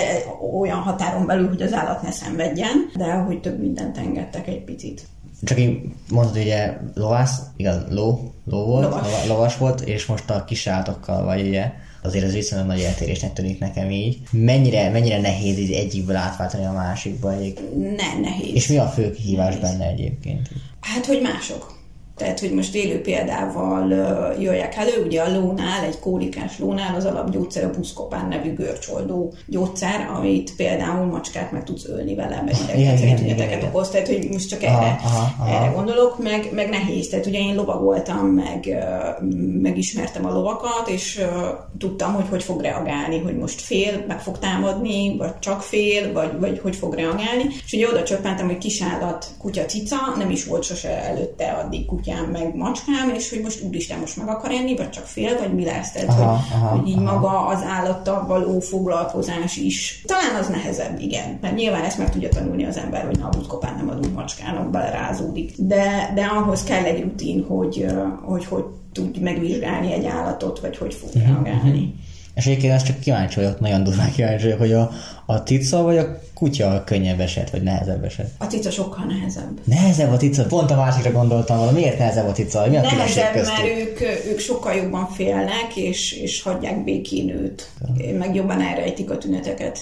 olyan 0.59 0.77
határon 0.77 1.25
belül, 1.25 1.47
hogy 1.47 1.61
az 1.61 1.73
állat 1.73 2.01
ne 2.01 2.11
szenvedjen, 2.11 2.91
de 2.95 3.13
hogy 3.13 3.41
több 3.41 3.59
mindent 3.59 3.97
engedtek 3.97 4.47
egy 4.47 4.63
picit. 4.63 5.07
Csak 5.43 5.57
én 5.57 5.95
mondod, 6.09 6.33
hogy 6.33 6.41
ugye 6.41 6.77
lovász, 6.93 7.41
igaz, 7.55 7.77
ló, 7.89 8.33
ló 8.45 8.65
volt, 8.65 8.83
lovas. 8.83 9.27
lovas 9.27 9.57
volt, 9.57 9.81
és 9.81 10.05
most 10.05 10.29
a 10.29 10.43
kis 10.43 10.67
állatokkal 10.67 11.23
vagy 11.23 11.47
ugye 11.47 11.71
azért 12.07 12.25
ez 12.25 12.33
viszonylag 12.33 12.67
nagy 12.67 12.81
eltérésnek 12.81 13.33
tűnik 13.33 13.59
nekem 13.59 13.91
így. 13.91 14.17
Mennyire, 14.31 14.89
mennyire 14.89 15.21
nehéz 15.21 15.57
így 15.57 15.71
egyikből 15.71 16.15
átváltani 16.15 16.65
a 16.65 16.71
másikba? 16.71 17.33
Egyik? 17.33 17.59
Nem 17.77 18.21
nehéz. 18.21 18.55
És 18.55 18.67
mi 18.67 18.77
a 18.77 18.87
fő 18.87 19.11
kihívás 19.11 19.55
nehéz. 19.55 19.69
benne 19.69 19.85
egyébként? 19.85 20.49
Hát, 20.81 21.05
hogy 21.05 21.21
mások. 21.21 21.76
Tehát, 22.17 22.39
hogy 22.39 22.51
most 22.51 22.75
élő 22.75 23.01
példával 23.01 23.89
jöjjek 24.39 24.75
elő, 24.75 25.05
ugye 25.05 25.21
a 25.21 25.39
lónál, 25.39 25.83
egy 25.83 25.99
kólikás 25.99 26.59
lónál 26.59 26.95
az 26.95 27.05
alapgyógyszer 27.05 27.63
a 27.63 27.69
buszkopán 27.69 28.27
nevű 28.27 28.53
görcsoldó 28.53 29.33
gyógyszer, 29.47 30.09
amit 30.15 30.55
például 30.55 31.05
macskát 31.05 31.51
meg 31.51 31.63
tudsz 31.63 31.87
ölni 31.87 32.15
vele, 32.15 32.43
idegrendszeri 32.63 33.13
tüneteket 33.13 33.63
okoz, 33.63 33.89
tehát 33.89 34.07
hogy 34.07 34.27
most 34.31 34.49
csak 34.49 34.63
erre, 34.63 34.99
aha, 35.03 35.33
aha. 35.39 35.55
erre 35.55 35.71
gondolok, 35.73 36.23
meg, 36.23 36.49
meg 36.53 36.69
nehéz, 36.69 37.07
tehát 37.07 37.25
ugye 37.25 37.39
én 37.39 37.55
lovagoltam, 37.55 38.27
meg 38.27 38.77
megismertem 39.61 40.25
a 40.25 40.33
lovakat, 40.33 40.87
és 40.87 41.21
tudtam, 41.77 42.13
hogy 42.13 42.27
hogy 42.29 42.43
fog 42.43 42.61
reagálni, 42.61 43.19
hogy 43.19 43.37
most 43.37 43.61
fél, 43.61 44.03
meg 44.07 44.19
fog 44.19 44.39
támadni, 44.39 45.17
vagy 45.17 45.39
csak 45.39 45.61
fél, 45.61 46.13
vagy, 46.13 46.39
vagy 46.39 46.59
hogy 46.59 46.75
fog 46.75 46.93
reagálni, 46.93 47.43
és 47.65 47.73
ugye 47.73 47.87
oda 47.87 48.03
csöppentem, 48.03 48.45
hogy 48.45 48.57
kisállat, 48.57 49.25
kutya, 49.37 49.65
cica, 49.65 49.97
nem 50.17 50.29
is 50.29 50.45
volt 50.45 50.63
sose 50.63 51.03
előtte 51.03 51.45
addig 51.45 51.85
kutya 51.85 52.06
kutyám, 52.07 52.25
meg 52.25 52.55
macskám, 52.55 53.09
és 53.15 53.29
hogy 53.29 53.41
most 53.41 53.63
úristen, 53.63 53.99
most 53.99 54.17
meg 54.17 54.27
akar 54.27 54.51
enni, 54.51 54.75
vagy 54.75 54.89
csak 54.89 55.05
fél, 55.05 55.37
vagy 55.37 55.53
mi 55.53 55.65
lesz? 55.65 55.91
Tehát, 55.91 56.09
aha, 56.09 56.31
hogy, 56.31 56.47
aha, 56.53 56.67
hogy 56.67 56.87
így 56.87 56.97
aha. 56.97 57.13
maga 57.13 57.45
az 57.45 57.63
állattal 57.63 58.25
való 58.27 58.59
foglalkozás 58.59 59.57
is. 59.57 60.03
Talán 60.05 60.35
az 60.39 60.47
nehezebb, 60.47 60.99
igen, 60.99 61.37
mert 61.41 61.55
nyilván 61.55 61.83
ezt 61.83 61.97
meg 61.97 62.11
tudja 62.11 62.29
tanulni 62.29 62.65
az 62.65 62.77
ember, 62.77 63.05
hogy 63.05 63.17
na, 63.19 63.29
kopán 63.47 63.75
nem 63.75 63.89
adunk 63.89 64.15
macskának, 64.15 64.69
belerázódik. 64.69 65.53
De, 65.57 66.11
de 66.15 66.25
ahhoz 66.25 66.63
kell 66.63 66.83
egy 66.83 67.01
rutin, 67.01 67.45
hogy 67.47 67.85
hogy, 68.21 68.45
hogy 68.45 68.63
tudj 68.91 69.19
megvizsgálni 69.19 69.93
egy 69.93 70.05
állatot, 70.05 70.59
vagy 70.59 70.77
hogy 70.77 70.93
fog 70.93 71.09
mhm, 71.13 71.23
reagálni. 71.23 71.69
Uh-huh. 71.69 72.05
És 72.37 72.45
egyébként 72.45 72.73
ezt 72.73 72.85
csak 72.85 72.99
kíváncsi 72.99 73.35
vagyok, 73.35 73.59
nagyon 73.59 73.83
durván 73.83 74.11
kíváncsi 74.11 74.43
vagyok, 74.43 74.59
hogy 74.59 74.73
a, 74.73 74.91
a 75.25 75.35
cica 75.35 75.81
vagy 75.81 75.97
a 75.97 76.19
kutya 76.33 76.83
könnyebb 76.85 77.19
eset, 77.19 77.49
vagy 77.49 77.63
nehezebb 77.63 78.03
eset? 78.03 78.29
A 78.37 78.45
cica 78.45 78.69
sokkal 78.69 79.05
nehezebb. 79.05 79.59
Nehezebb 79.63 80.11
a 80.11 80.17
cica? 80.17 80.45
Pont 80.45 80.71
a 80.71 80.75
másikra 80.75 81.11
gondoltam 81.11 81.57
volna. 81.57 81.71
Miért 81.71 81.97
nehezebb 81.97 82.27
a 82.27 82.31
cica? 82.31 82.67
Mi 82.69 82.77
a 82.77 82.81
nehezebb, 82.81 83.35
mert 83.35 83.67
ők, 83.79 84.01
ők 84.31 84.39
sokkal 84.39 84.73
jobban 84.73 85.07
félnek, 85.07 85.75
és, 85.75 86.11
és 86.11 86.41
hagyják 86.41 86.83
békén 86.83 87.29
őt. 87.29 87.69
Meg 88.17 88.35
jobban 88.35 88.61
elrejtik 88.61 89.09
a 89.09 89.17
tüneteket. 89.17 89.79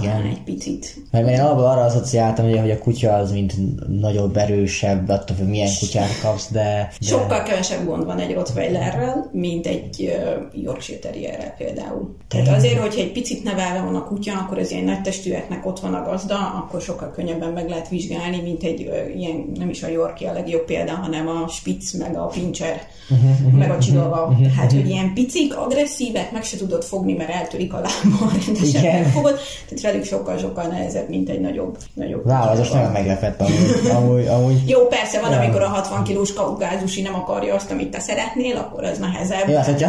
Igen. 0.00 0.22
egy 0.22 0.42
picit. 0.42 0.96
Mert 1.10 1.28
én 1.28 1.40
alapból 1.40 1.64
arra 1.64 1.80
asszociáltam, 1.80 2.50
hogy 2.58 2.70
a 2.70 2.78
kutya 2.78 3.12
az 3.12 3.32
mint 3.32 3.54
nagyobb, 4.00 4.36
erősebb, 4.36 5.08
attól, 5.08 5.36
hogy 5.36 5.48
milyen 5.48 5.70
kutyát 5.80 6.20
kapsz, 6.22 6.50
de, 6.50 6.88
de... 7.00 7.06
Sokkal 7.06 7.42
kevesebb 7.42 7.86
gond 7.86 8.04
van 8.04 8.18
egy 8.18 8.34
Rottweilerrel, 8.34 9.30
mint 9.32 9.66
egy 9.66 10.00
uh, 10.00 10.62
Yorkshire 10.62 10.98
Terrierrel 10.98 11.54
például. 11.58 12.16
Tehát 12.28 12.48
azért, 12.48 12.80
hogyha 12.80 13.00
egy 13.00 13.12
picit 13.12 13.44
nevelve 13.44 13.80
van 13.80 13.94
a 13.94 14.04
kutya, 14.04 14.32
akkor 14.32 14.58
az 14.58 14.70
ilyen 14.70 14.84
nagy 14.84 15.02
testűeknek 15.02 15.66
ott 15.66 15.80
van 15.80 15.94
a 15.94 16.04
gazda, 16.04 16.36
akkor 16.36 16.80
sokkal 16.80 17.10
könnyebben 17.10 17.52
meg 17.52 17.68
lehet 17.68 17.88
vizsgálni, 17.88 18.40
mint 18.40 18.62
egy 18.62 18.88
uh, 18.88 19.20
ilyen, 19.20 19.52
nem 19.54 19.68
is 19.68 19.82
a 19.82 19.88
Yorkie 19.88 20.30
a 20.30 20.32
legjobb 20.32 20.64
példa, 20.64 20.92
hanem 20.92 21.28
a 21.28 21.48
Spitz, 21.48 21.92
meg 21.92 22.16
a 22.16 22.24
uh-huh, 22.26 23.52
meg 23.60 23.70
a 23.70 23.78
Chihuahua. 23.78 24.26
Uh-huh, 24.26 24.46
hát, 24.58 24.72
hogy 24.72 24.88
ilyen 24.88 25.14
picik, 25.14 25.56
agresszívek, 25.56 26.32
meg 26.32 26.44
se 26.44 26.56
tudod 26.56 26.82
fogni, 26.84 27.12
mert 27.12 27.30
eltörik 27.30 27.72
a 27.72 27.80
lába, 27.80 28.32
rendesen 28.46 29.04
fogod 29.04 29.38
tehát 29.68 29.75
velük 29.82 30.04
sokkal-sokkal 30.04 30.64
nehezebb, 30.64 31.08
mint 31.08 31.28
egy 31.28 31.40
nagyobb. 31.40 31.78
nagyobb 31.92 32.26
Wow, 32.26 32.48
az 32.50 32.58
most 32.58 32.72
nagyon 32.72 32.90
meglepett 32.90 33.40
amúgy, 33.40 33.90
amúgy, 33.94 34.26
amúgy. 34.26 34.68
Jó, 34.68 34.86
persze, 34.86 35.20
van, 35.20 35.32
amikor 35.32 35.62
a 35.62 35.68
60 35.68 36.04
kilós 36.04 36.32
kaukázusi 36.32 37.02
nem 37.02 37.14
akarja 37.14 37.54
azt, 37.54 37.70
amit 37.70 37.90
te 37.90 37.98
szeretnél, 38.00 38.56
akkor 38.56 38.84
ez 38.84 38.98
nehezebb. 38.98 39.48
Ja, 39.48 39.60
hát, 39.62 39.80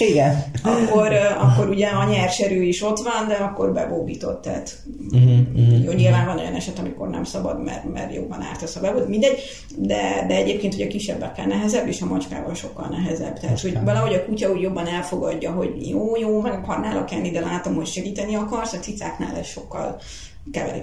igen. 0.00 0.44
Akkor, 0.62 1.12
akkor 1.38 1.68
ugye 1.68 1.86
a 1.86 2.04
nyerserő 2.04 2.62
is 2.62 2.82
ott 2.82 2.98
van, 2.98 3.28
de 3.28 3.34
akkor 3.34 3.72
bebóbított. 3.72 4.42
Tehát 4.42 4.78
uh-huh, 5.12 5.38
uh-huh, 5.54 5.84
jó, 5.84 5.92
nyilván 5.92 6.26
van 6.26 6.38
olyan 6.38 6.54
eset, 6.54 6.78
amikor 6.78 7.08
nem 7.08 7.24
szabad, 7.24 7.62
mert, 7.64 7.92
mert 7.92 8.14
jobban 8.14 8.42
ártasz 8.42 8.76
a 8.76 8.80
bebót, 8.80 9.08
mindegy, 9.08 9.38
de, 9.76 10.24
de 10.28 10.34
egyébként 10.34 10.74
ugye 10.74 10.84
a 10.84 10.88
kisebbekkel 10.88 11.46
nehezebb, 11.46 11.88
és 11.88 12.00
a 12.00 12.06
macskával 12.06 12.54
sokkal 12.54 12.86
nehezebb. 12.90 13.38
Tehát, 13.38 13.60
hogy 13.60 13.78
valahogy 13.84 14.14
a 14.14 14.24
kutya 14.24 14.50
úgy 14.50 14.60
jobban 14.60 14.86
elfogadja, 14.86 15.52
hogy 15.52 15.88
jó, 15.88 16.16
jó, 16.16 16.40
meg 16.40 16.52
akarnálak 16.52 17.12
enni, 17.12 17.30
de 17.30 17.40
látom, 17.40 17.74
hogy 17.74 17.86
segíteni 17.86 18.34
akarsz, 18.34 18.72
a 18.72 18.78
cicáknál 18.78 19.36
ez 19.36 19.46
sokkal 19.46 20.00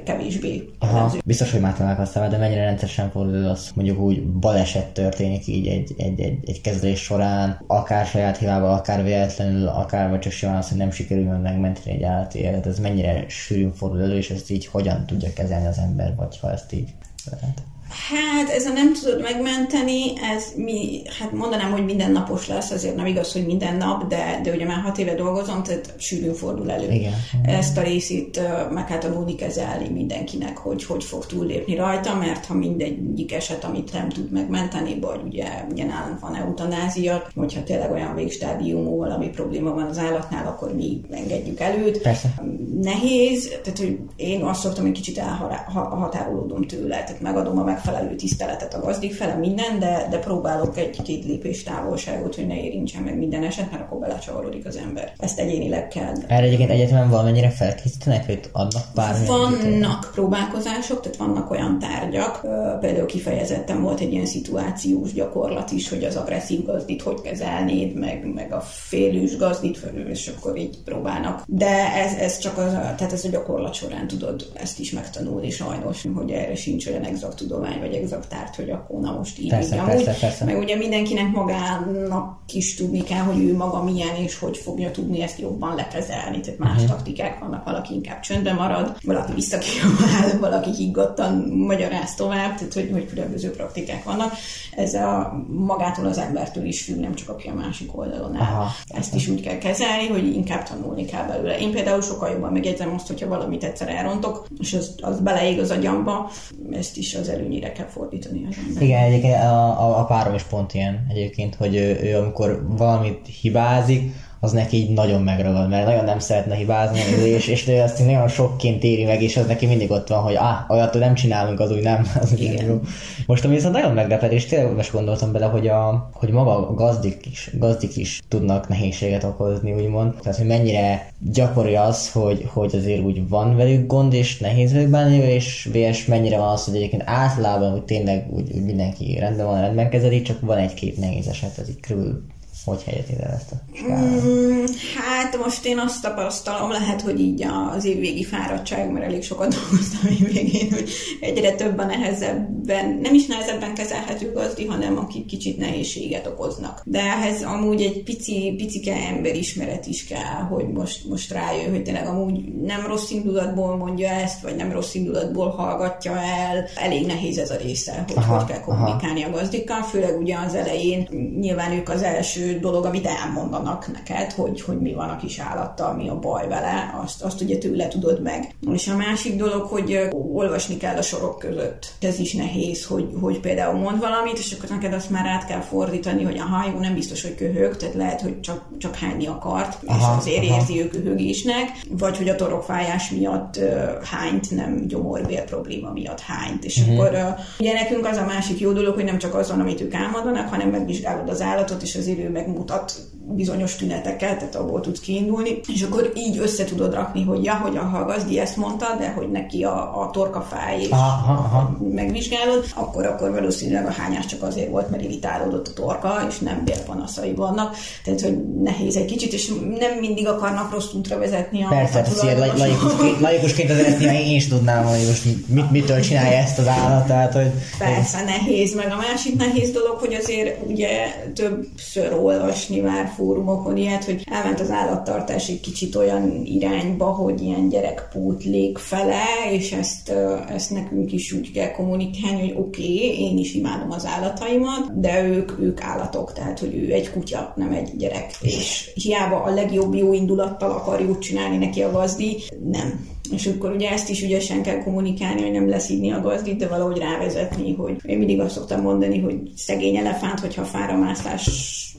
kevésbé. 0.04 0.70
Aha, 0.80 1.14
biztos, 1.26 1.52
hogy 1.52 1.62
már 1.62 1.78
találkoztál 1.78 2.30
de 2.30 2.38
mennyire 2.38 2.64
rendszeresen 2.64 3.10
fordul 3.10 3.46
az, 3.46 3.72
mondjuk 3.76 4.00
úgy 4.00 4.24
baleset 4.28 4.88
történik 4.88 5.48
így 5.48 5.68
egy, 5.68 5.94
egy, 5.98 6.20
egy, 6.20 6.40
egy 6.46 6.62
kezdés 6.62 7.00
során, 7.00 7.64
akár 7.68 8.06
saját 8.06 8.38
hibával, 8.38 8.74
akár 8.74 9.04
véletlenül, 9.04 9.68
akár 9.68 10.10
vagy 10.10 10.20
csak 10.20 10.32
simán 10.32 10.56
az, 10.56 10.70
hogy 10.70 10.78
nem 10.78 10.92
sikerül 10.92 11.24
megmenteni 11.24 11.92
egy 11.92 12.04
állati 12.04 12.40
élet, 12.40 12.66
ez 12.66 12.80
mennyire 12.80 13.26
sűrűn 13.28 13.74
fordul 13.74 14.02
elő, 14.02 14.18
és 14.18 14.30
ezt 14.30 14.50
így 14.50 14.66
hogyan 14.66 15.06
tudja 15.06 15.34
kezelni 15.34 15.68
az 15.68 15.78
ember, 15.78 16.16
vagy 16.16 16.40
ha 16.40 16.52
ezt 16.52 16.74
így 16.74 16.94
lehet. 17.32 17.62
Hát 17.90 18.50
ez 18.50 18.66
a 18.66 18.74
nem 18.74 18.94
tudod 18.94 19.22
megmenteni, 19.22 20.20
ez 20.34 20.44
mi, 20.56 21.02
hát 21.20 21.32
mondanám, 21.32 21.72
hogy 21.72 21.86
mindennapos 21.86 22.48
lesz, 22.48 22.72
azért 22.72 22.96
nem 22.96 23.06
igaz, 23.06 23.34
hogy 23.34 23.46
minden 23.46 23.76
nap, 23.76 24.08
de, 24.08 24.40
de 24.44 24.52
ugye 24.52 24.66
már 24.66 24.82
hat 24.82 24.98
éve 24.98 25.16
dolgozom, 25.16 25.64
tehát 25.64 25.94
sűrűn 25.98 26.34
fordul 26.34 26.72
elő. 26.72 26.92
Igen. 26.92 27.14
Ezt 27.44 27.78
a 27.78 27.82
részét 27.82 28.42
meg 28.72 28.86
kell 28.86 28.98
tanulni 28.98 29.36
kezelni 29.36 29.90
mindenkinek, 29.90 30.58
hogy 30.58 30.86
hogy 30.86 31.04
fog 31.04 31.26
túllépni 31.26 31.76
rajta, 31.76 32.16
mert 32.16 32.46
ha 32.46 32.54
mindegyik 32.54 33.34
eset, 33.34 33.64
amit 33.64 33.94
nem 33.94 34.10
tud 34.10 34.32
megmenteni, 34.32 35.00
vagy 35.00 35.22
ugye, 35.26 35.46
ugye 35.72 35.86
nálunk 35.86 36.20
van 36.20 36.36
eutanázia, 36.36 37.28
hogyha 37.36 37.64
tényleg 37.64 37.92
olyan 37.92 38.16
végstádiumú 38.16 38.98
valami 38.98 39.30
probléma 39.30 39.74
van 39.74 39.88
az 39.90 39.98
állatnál, 39.98 40.48
akkor 40.48 40.76
mi 40.76 41.02
engedjük 41.12 41.60
előtt. 41.60 42.02
Persze. 42.02 42.34
Nehéz, 42.82 43.50
tehát 43.64 43.80
hogy 43.80 44.00
én 44.16 44.42
azt 44.42 44.62
szoktam, 44.62 44.84
hogy 44.84 44.94
kicsit 44.94 45.18
elhatárolódom 45.18 46.68
tőle, 46.68 47.04
tehát 47.04 47.22
megadom 47.22 47.58
a 47.58 47.64
megfelelő 47.64 47.77
megfelelő 47.78 48.16
tiszteletet 48.16 48.74
a 48.74 48.80
gazdik 48.80 49.14
fele, 49.14 49.34
minden, 49.34 49.80
de, 49.80 50.08
de 50.10 50.18
próbálok 50.18 50.78
egy-két 50.78 51.26
lépés 51.26 51.64
távolságot, 51.64 52.36
hogy 52.36 52.48
ne 52.48 52.64
érintsen 52.64 53.04
meg 53.04 53.18
minden 53.18 53.44
eset, 53.44 53.72
mert 53.72 53.84
akkor 53.84 54.00
belecsavarodik 54.00 54.66
az 54.66 54.76
ember. 54.76 55.14
Ezt 55.18 55.40
egyénileg 55.40 55.88
kell. 55.88 56.14
Erre 56.28 56.46
egyébként 56.46 56.70
egyetemen 56.70 57.10
valamennyire 57.10 57.50
felkészítenek, 57.50 58.26
hogy 58.26 58.40
adnak 58.52 58.84
pár 58.94 59.26
Vannak 59.26 60.10
próbálkozások, 60.14 61.02
tehát 61.02 61.18
vannak 61.18 61.52
olyan 61.52 61.80
tárgyak, 61.80 62.42
például 62.80 63.06
kifejezetten 63.06 63.82
volt 63.82 64.00
egy 64.00 64.12
ilyen 64.12 64.26
szituációs 64.26 65.14
gyakorlat 65.14 65.72
is, 65.72 65.90
hogy 65.90 66.04
az 66.04 66.16
agresszív 66.16 66.66
gazdit 66.66 67.02
hogy 67.02 67.22
kezelnéd, 67.22 67.94
meg, 67.94 68.34
meg 68.34 68.54
a 68.54 68.60
félős 68.60 69.38
gazdit, 69.38 69.80
és 70.08 70.32
akkor 70.38 70.58
így 70.58 70.78
próbálnak. 70.86 71.44
De 71.48 71.94
ez, 71.94 72.14
ez 72.14 72.38
csak 72.38 72.58
az, 72.58 72.72
tehát 72.72 73.14
ez 73.14 73.26
a 73.26 73.30
gyakorlat 73.30 73.74
során 73.74 74.08
tudod 74.08 74.48
ezt 74.54 74.80
is 74.80 74.92
megtanulni 74.92 75.50
sajnos, 75.50 76.06
hogy 76.16 76.32
erre 76.32 76.56
sincs 76.56 76.88
olyan 76.88 77.04
exakt 77.04 77.36
tudomány, 77.38 77.67
vagy 77.80 77.94
exakt 77.94 78.30
tárt, 78.30 78.56
hogy 78.56 78.70
akkor 78.70 79.00
na 79.00 79.12
most 79.12 79.40
így, 79.40 79.50
persze, 79.50 79.76
így 79.76 79.82
amúgy, 79.82 80.04
persze. 80.04 80.46
Meg 80.46 80.58
ugye 80.58 80.76
mindenkinek 80.76 81.32
magának 81.32 82.40
is 82.54 82.76
tudni 82.76 83.04
kell, 83.04 83.24
hogy 83.24 83.44
ő 83.44 83.56
maga 83.56 83.84
milyen, 83.84 84.16
és 84.16 84.40
hogy 84.40 84.58
fogja 84.58 84.92
tudni 84.92 85.22
ezt 85.22 85.40
jobban 85.40 85.76
lekezelni. 85.76 86.40
Tehát 86.40 86.60
más 86.60 86.72
uh-huh. 86.72 86.88
taktikák 86.88 87.40
vannak, 87.40 87.66
valaki 87.66 87.94
inkább 87.94 88.20
csöndben 88.20 88.56
marad, 88.56 88.98
valaki 89.04 89.34
visszakiabál, 89.34 90.40
valaki 90.50 90.72
higgadtan 90.72 91.34
magyaráz 91.48 92.16
tovább, 92.16 92.56
tehát 92.56 92.74
hogy, 92.74 92.90
hogy 92.92 93.08
különböző 93.08 93.52
praktikák 93.52 94.04
vannak. 94.04 94.34
Ez 94.76 94.94
a 94.94 95.44
magától 95.48 96.06
az 96.06 96.18
embertől 96.18 96.66
is 96.66 96.84
függ, 96.84 97.00
nem 97.00 97.16
csak 97.16 97.30
aki 97.30 97.48
a 97.48 97.54
másik 97.54 97.98
oldalon 97.98 98.36
áll. 98.36 98.52
Aha. 98.52 98.70
Ezt 98.88 99.16
is 99.16 99.28
úgy 99.28 99.42
kell 99.42 99.58
kezelni, 99.58 100.08
hogy 100.08 100.36
inkább 100.36 100.64
tanulni 100.64 101.06
kell 101.06 101.26
belőle. 101.28 101.60
Én 101.60 101.72
például 101.72 102.02
sokkal 102.02 102.30
jobban 102.30 102.52
megjegyzem 102.52 102.94
azt, 102.94 103.08
hogyha 103.08 103.28
valamit 103.28 103.64
egyszer 103.64 103.90
elrontok, 103.90 104.48
és 104.60 104.74
az, 104.74 104.96
az 105.02 105.20
beleég 105.20 105.60
az 105.60 105.72
agyamba, 105.72 106.32
ezt 106.72 106.98
is 106.98 107.16
az 107.16 107.30
előnyire 107.58 107.72
kell 107.72 107.86
fordítani 107.86 108.46
az 108.50 108.56
ember. 108.68 108.84
Igen, 108.84 109.04
egyébként 109.04 109.36
a, 109.36 109.82
a, 109.82 110.00
a 110.00 110.06
párom 110.06 110.34
is 110.34 110.44
pont 110.44 110.74
ilyen 110.74 111.06
egyébként, 111.10 111.56
hogy 111.56 111.76
ő, 111.76 112.00
ő 112.04 112.18
amikor 112.18 112.66
valamit 112.78 113.28
hibázik, 113.42 114.12
az 114.40 114.52
neki 114.52 114.78
így 114.78 114.94
nagyon 114.94 115.22
megragad, 115.22 115.70
mert 115.70 115.86
nagyon 115.86 116.04
nem 116.04 116.20
szeretne 116.20 116.56
hibázni, 116.56 117.00
és, 117.36 117.48
és 117.48 117.66
de 117.66 117.84
azt 117.84 118.06
nagyon 118.06 118.28
sokként 118.28 118.84
éri 118.84 119.04
meg, 119.04 119.22
és 119.22 119.38
az 119.38 119.46
neki 119.46 119.66
mindig 119.66 119.92
ott 119.92 120.08
van, 120.08 120.22
hogy 120.22 120.36
ah, 120.36 120.70
olyat 120.70 120.94
nem 120.94 121.14
csinálunk, 121.14 121.60
az 121.60 121.72
úgy 121.72 121.82
nem. 121.82 122.08
Az 122.22 122.32
úgy 122.32 122.42
Igen. 122.42 122.66
Jó. 122.66 122.80
Most 123.26 123.46
ami 123.46 123.56
viszont 123.56 123.74
nagyon 123.74 123.94
meglepett, 123.94 124.32
és 124.32 124.46
tényleg 124.46 124.76
most 124.76 124.92
gondoltam 124.92 125.32
bele, 125.32 125.46
hogy, 125.46 125.68
a, 125.68 126.10
hogy 126.14 126.30
maga 126.30 126.68
a 126.68 126.74
gazdik 126.74 127.26
is, 127.32 127.52
gazdik 127.54 127.98
is 127.98 128.22
tudnak 128.28 128.68
nehézséget 128.68 129.24
okozni, 129.24 129.74
úgymond. 129.74 130.14
Tehát, 130.22 130.38
hogy 130.38 130.48
mennyire 130.48 131.12
gyakori 131.20 131.76
az, 131.76 132.12
hogy, 132.12 132.50
hogy 132.54 132.76
azért 132.76 133.02
úgy 133.02 133.30
van 133.30 133.56
velük 133.56 133.88
gond, 133.88 134.14
és 134.14 134.38
nehéz 134.38 134.74
velük 134.74 134.90
bánni, 134.90 135.16
és 135.16 135.70
VS 135.74 136.06
mennyire 136.06 136.38
van 136.38 136.50
az, 136.50 136.66
hogy 136.66 136.76
egyébként 136.76 137.04
általában 137.06 137.72
hogy 137.72 137.84
tényleg 137.84 138.28
úgy, 138.30 138.52
úgy 138.56 138.64
mindenki 138.64 139.18
rendben 139.20 139.46
van, 139.46 139.62
rendben 139.62 139.90
kezeli, 139.90 140.22
csak 140.22 140.42
van 140.42 140.58
egy-két 140.58 140.98
nehéz 140.98 141.28
eset, 141.28 141.58
ez 141.58 141.70
így 141.70 141.80
körül 141.80 142.24
hogy 142.68 142.84
helyeznéd 142.84 143.20
ezt 143.20 143.52
a 143.52 143.56
mm, 143.92 144.66
Hát 144.98 145.38
most 145.44 145.66
én 145.66 145.80
azt 145.80 146.02
tapasztalom, 146.02 146.72
lehet, 146.72 147.02
hogy 147.02 147.20
így 147.20 147.46
az 147.76 147.86
évvégi 147.86 148.24
fáradtság, 148.24 148.92
mert 148.92 149.06
elég 149.06 149.24
sokat 149.24 149.56
dolgoztam 149.60 150.12
évvégén, 150.20 150.72
hogy 150.72 150.90
egyre 151.20 151.52
több 151.52 151.78
a 151.78 151.86
nehezebben, 151.86 153.00
nem 153.02 153.14
is 153.14 153.26
nehezebben 153.26 153.74
kezelhető 153.74 154.32
gazdi, 154.32 154.66
hanem 154.66 154.98
akik 154.98 155.26
kicsit 155.26 155.58
nehézséget 155.58 156.28
okoznak. 156.28 156.82
De 156.86 157.00
ehhez 157.00 157.44
amúgy 157.44 157.82
egy 157.82 158.04
pici, 158.04 158.54
picike 158.58 158.96
emberismeret 158.96 159.86
is 159.86 160.06
kell, 160.06 160.42
hogy 160.50 160.68
most, 160.68 161.08
most 161.10 161.32
rájön, 161.32 161.70
hogy 161.70 161.84
tényleg 161.84 162.08
amúgy 162.08 162.54
nem 162.62 162.88
rossz 162.88 163.10
indulatból 163.10 163.76
mondja 163.78 164.10
ezt, 164.10 164.42
vagy 164.42 164.56
nem 164.56 164.72
rossz 164.72 164.94
indulatból 164.94 165.50
hallgatja 165.50 166.12
el. 166.20 166.66
Elég 166.76 167.06
nehéz 167.06 167.38
ez 167.38 167.50
a 167.50 167.56
része, 167.56 168.04
hogy 168.08 168.16
aha, 168.18 168.36
hogy 168.38 168.46
kell 168.46 168.60
kommunikálni 168.60 169.24
aha. 169.24 169.32
a 169.32 169.36
gazdikkal, 169.36 169.82
főleg 169.82 170.18
ugye 170.20 170.36
az 170.46 170.56
elején 170.56 171.08
nyilván 171.40 171.72
ők 171.72 171.90
az 171.90 172.02
első 172.02 172.57
dolog, 172.60 172.86
amit 172.86 173.06
elmondanak 173.06 173.92
neked, 173.94 174.32
hogy, 174.32 174.62
hogy 174.62 174.80
mi 174.80 174.94
van 174.94 175.10
a 175.10 175.18
kis 175.18 175.40
állattal, 175.40 175.94
mi 175.94 176.10
a 176.10 176.20
baj 176.20 176.48
vele, 176.48 177.00
azt, 177.04 177.24
azt 177.24 177.42
ugye 177.42 177.58
tőle 177.58 177.88
tudod 177.88 178.22
meg. 178.22 178.56
És 178.72 178.88
a 178.88 178.96
másik 178.96 179.36
dolog, 179.36 179.62
hogy 179.62 180.08
olvasni 180.34 180.78
kell 180.78 180.98
a 180.98 181.02
sorok 181.02 181.40
között. 181.40 181.94
Ez 182.00 182.20
is 182.20 182.34
nehéz, 182.34 182.86
hogy, 182.86 183.08
hogy 183.22 183.40
például 183.40 183.80
mond 183.80 184.00
valamit, 184.00 184.38
és 184.38 184.56
akkor 184.58 184.70
neked 184.70 184.94
azt 184.94 185.10
már 185.10 185.26
át 185.26 185.46
kell 185.46 185.62
fordítani, 185.62 186.24
hogy 186.24 186.38
aha, 186.38 186.72
jó, 186.72 186.80
nem 186.80 186.94
biztos, 186.94 187.22
hogy 187.22 187.36
köhög, 187.36 187.78
tehát 187.78 187.96
lehet, 187.96 188.22
hogy 188.22 188.40
csak, 188.40 188.62
csak 188.78 188.96
hányni 188.96 189.28
akart, 189.28 189.78
aha, 189.86 189.98
és 189.98 190.18
azért 190.18 190.46
aha. 190.46 190.56
érzi 190.56 190.82
ő 190.82 190.88
köhögésnek, 190.88 191.72
vagy 191.90 192.18
hogy 192.18 192.30
a 192.30 192.36
torokfájás 192.36 193.10
miatt 193.10 193.60
hányt, 194.04 194.52
nem 194.52 194.88
gyomorbél 194.88 195.44
probléma 195.44 195.92
miatt 195.92 196.20
hányt. 196.20 196.66
És 196.66 196.78
uh-huh. 196.78 196.96
akkor 196.96 197.36
ugye 197.60 197.74
nekünk 197.74 198.06
az 198.06 198.18
a 198.18 198.26
másik 198.26 198.60
jó 198.60 198.72
dolog, 198.72 198.94
hogy 198.94 199.04
nem 199.04 199.18
csak 199.18 199.36
az 199.36 199.50
van, 199.50 199.60
amit 199.60 199.82
ők 199.82 199.94
álmodanak, 199.94 200.50
hanem 200.50 200.70
megvizsgálod 200.70 201.30
az 201.30 201.42
állatot, 201.42 201.82
és 201.82 201.96
ő 202.06 202.30
meg 202.30 202.37
megmutat 202.38 203.17
bizonyos 203.30 203.76
tüneteket, 203.76 204.38
tehát 204.38 204.56
abból 204.56 204.82
tudsz 204.82 205.00
kiindulni, 205.00 205.60
és 205.74 205.82
akkor 205.82 206.12
így 206.16 206.38
össze 206.38 206.64
tudod 206.64 206.94
rakni, 206.94 207.24
hogy 207.24 207.44
ja, 207.44 207.54
hogy 207.54 207.78
a 207.78 208.06
gazdi 208.06 208.40
ezt 208.40 208.58
mondta, 208.58 208.96
de 209.00 209.12
hogy 209.12 209.30
neki 209.32 209.64
a, 209.64 210.02
a 210.02 210.10
torka 210.12 210.42
fáj, 210.42 210.82
és 210.82 210.90
aha, 210.90 211.32
aha. 211.32 211.78
megvizsgálod, 211.92 212.66
akkor, 212.76 213.06
akkor 213.06 213.32
valószínűleg 213.32 213.86
a 213.86 213.92
hányás 213.92 214.26
csak 214.26 214.44
azért 214.44 214.70
volt, 214.70 214.90
mert 214.90 215.04
irritálódott 215.04 215.68
a 215.68 215.74
torka, 215.74 216.26
és 216.30 216.40
nem 216.40 216.62
bélpanaszai 216.66 217.34
vannak. 217.34 217.76
Tehát, 218.04 218.22
hogy 218.22 218.38
nehéz 218.64 218.96
egy 218.96 219.06
kicsit, 219.06 219.34
és 219.34 219.52
nem 219.80 219.98
mindig 220.00 220.28
akarnak 220.28 220.72
rossz 220.72 220.94
útra 220.94 221.18
vezetni 221.18 221.64
a 221.64 221.68
Persze, 221.68 222.00
a 222.00 222.38
laikusként, 222.38 223.20
laikusként 223.30 223.70
azért 223.70 224.02
én 224.02 224.36
is 224.36 224.48
tudnám, 224.48 224.86
hogy 224.86 225.08
most 225.08 225.26
mit, 225.48 225.72
mitől 225.72 226.00
csinálja 226.00 226.38
ezt 226.38 226.60
az 226.60 226.68
állat, 226.68 227.08
tehát, 227.08 227.34
hogy... 227.34 227.52
Persze, 227.78 228.24
nehéz, 228.24 228.76
meg 228.76 228.92
a 228.92 228.96
másik 228.96 229.38
nehéz 229.38 229.72
dolog, 229.72 229.98
hogy 230.00 230.14
azért 230.14 230.68
ugye 230.68 230.90
többször 231.36 232.14
olvasni 232.14 232.80
már 232.80 233.14
fórumokon 233.18 233.78
ilyet, 233.78 234.04
hogy 234.04 234.24
elment 234.32 234.60
az 234.60 234.72
állattartás 234.72 235.50
egy 235.50 235.60
kicsit 235.60 235.96
olyan 235.96 236.42
irányba, 236.46 237.06
hogy 237.06 237.42
ilyen 237.42 237.70
gyerekpótlék 237.70 238.78
fele, 238.78 239.24
és 239.52 239.72
ezt, 239.72 240.10
ezt 240.50 240.72
nekünk 240.72 241.12
is 241.12 241.32
úgy 241.32 241.52
kell 241.52 241.72
kommunikálni, 241.72 242.40
hogy 242.40 242.56
oké, 242.58 242.84
okay, 242.84 243.20
én 243.20 243.38
is 243.38 243.54
imádom 243.54 243.92
az 243.92 244.06
állataimat, 244.06 245.00
de 245.00 245.24
ők, 245.24 245.60
ők 245.60 245.82
állatok, 245.82 246.34
tehát 246.34 246.60
hogy 246.60 246.76
ő 246.76 246.92
egy 246.92 247.12
kutya, 247.12 247.54
nem 247.56 247.72
egy 247.72 247.96
gyerek. 247.98 248.38
És 248.42 248.92
hiába 248.94 249.42
a 249.42 249.54
legjobb 249.54 249.94
jó 249.94 250.14
indulattal 250.14 250.72
akarjuk 250.72 251.20
csinálni 251.20 251.58
neki 251.58 251.82
a 251.82 251.92
gazdi, 251.92 252.38
nem 252.72 253.16
és 253.32 253.48
akkor 253.48 253.72
ugye 253.72 253.90
ezt 253.90 254.10
is 254.10 254.22
ügyesen 254.22 254.62
kell 254.62 254.84
kommunikálni, 254.84 255.42
hogy 255.42 255.52
nem 255.52 255.70
leszídni 255.70 256.12
a 256.12 256.22
gazdit, 256.22 256.58
de 256.58 256.68
valahogy 256.68 256.98
rávezetni, 256.98 257.74
hogy 257.74 257.96
én 258.06 258.18
mindig 258.18 258.40
azt 258.40 258.56
szoktam 258.56 258.82
mondani, 258.82 259.20
hogy 259.20 259.36
szegény 259.56 259.96
elefánt, 259.96 260.40
hogyha 260.40 260.64
fáramászás 260.64 261.46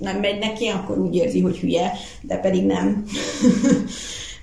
nem 0.00 0.20
megy 0.20 0.38
neki, 0.38 0.66
akkor 0.66 0.98
úgy 0.98 1.14
érzi, 1.14 1.40
hogy 1.40 1.58
hülye, 1.58 1.92
de 2.22 2.36
pedig 2.36 2.66
nem. 2.66 3.04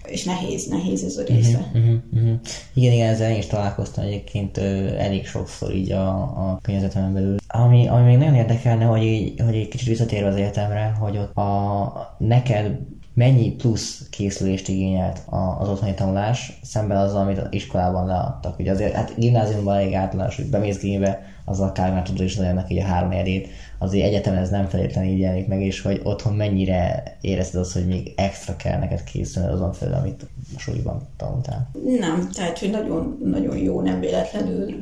és 0.07 0.23
nehéz, 0.23 0.67
nehéz 0.67 1.03
ez 1.03 1.17
a 1.17 1.21
mhm, 1.21 1.33
része. 1.33 1.71
Uh-huh, 1.73 1.95
uh-huh. 2.13 2.39
Igen, 2.73 2.93
igen, 2.93 3.09
ezzel 3.09 3.31
én 3.31 3.37
is 3.37 3.45
találkoztam 3.45 4.03
egyébként 4.03 4.57
ö, 4.57 4.95
elég 4.97 5.27
sokszor 5.27 5.73
így 5.75 5.91
a, 5.91 6.17
a 6.17 6.59
környezetemen 6.61 7.13
belül. 7.13 7.35
Ami, 7.47 7.87
ami 7.87 8.03
még 8.03 8.17
nagyon 8.17 8.35
érdekelne, 8.35 8.85
hogy 8.85 9.03
így, 9.03 9.41
hogy 9.41 9.55
egy 9.55 9.67
kicsit 9.67 9.87
visszatérve 9.87 10.27
az 10.27 10.35
egyetemre, 10.35 10.95
hogy 10.99 11.17
ott 11.17 11.35
a, 11.35 12.15
neked 12.17 12.77
mennyi 13.15 13.51
plusz 13.51 14.07
készülést 14.09 14.67
igényelt 14.67 15.21
az 15.59 15.69
otthoni 15.69 15.93
tanulás 15.93 16.59
szemben 16.61 16.97
azzal, 16.97 17.21
amit 17.21 17.37
az 17.37 17.47
iskolában 17.49 18.05
leadtak. 18.05 18.59
Ugye 18.59 18.71
azért, 18.71 18.93
hát 18.93 19.13
gimnáziumban 19.17 19.75
elég 19.75 19.93
általános, 19.93 20.35
hogy 20.35 20.49
bemész 20.49 20.79
gimibe, 20.79 21.21
azzal 21.45 21.67
akár 21.67 21.91
már 21.91 22.03
tudod 22.03 22.25
is 22.25 22.35
nagyon 22.35 22.65
így 22.67 22.77
a 22.77 22.83
három 22.83 23.11
edét, 23.11 23.47
azért 23.77 24.05
egyetemen 24.05 24.39
ez 24.39 24.49
nem 24.49 24.67
feltétlenül 24.67 25.11
így 25.11 25.19
jelenik 25.19 25.47
meg, 25.47 25.61
és 25.61 25.81
hogy 25.81 26.01
otthon 26.03 26.33
mennyire 26.33 27.03
érezted 27.21 27.61
azt, 27.61 27.73
hogy 27.73 27.87
még 27.87 28.13
extra 28.15 28.55
kell 28.55 28.79
neked 28.79 29.03
készülni 29.03 29.51
azon 29.51 29.73
felül, 29.73 29.93
amit 29.93 30.25
a 30.55 30.59
suliban 30.59 31.07
tanultál? 31.17 31.69
Nem, 31.99 32.29
tehát, 32.33 32.59
hogy 32.59 32.69
nagyon, 32.69 33.19
nagyon 33.23 33.57
jó, 33.57 33.81
nem 33.81 33.99
véletlenül 33.99 34.75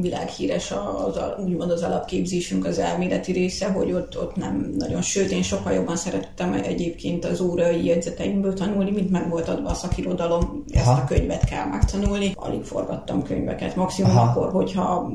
világhíres 0.00 0.72
az, 1.06 1.18
úgymond 1.44 1.70
az 1.70 1.82
alapképzésünk, 1.82 2.64
az 2.64 2.78
elméleti 2.78 3.32
része, 3.32 3.70
hogy 3.70 3.92
ott, 3.92 4.18
ott 4.18 4.36
nem 4.36 4.74
nagyon, 4.78 5.02
sőt, 5.02 5.30
én 5.30 5.42
sokkal 5.42 5.72
jobban 5.72 5.96
szerettem 5.96 6.52
egyébként 6.52 7.24
az 7.24 7.40
órai 7.40 7.84
jegyzeteimből 7.84 8.54
tanulni, 8.54 8.90
mint 8.90 9.10
meg 9.10 9.28
volt 9.28 9.48
adva 9.48 9.68
a 9.68 9.74
szakirodalom, 9.74 10.55
ezt 10.72 10.86
Aha. 10.86 11.00
a 11.00 11.04
könyvet 11.04 11.44
kell 11.44 11.66
megtanulni. 11.66 12.32
Alig 12.34 12.64
forgattam 12.64 13.22
könyveket, 13.22 13.76
maximum 13.76 14.16
Aha. 14.16 14.30
akkor, 14.30 14.52
hogyha 14.52 15.12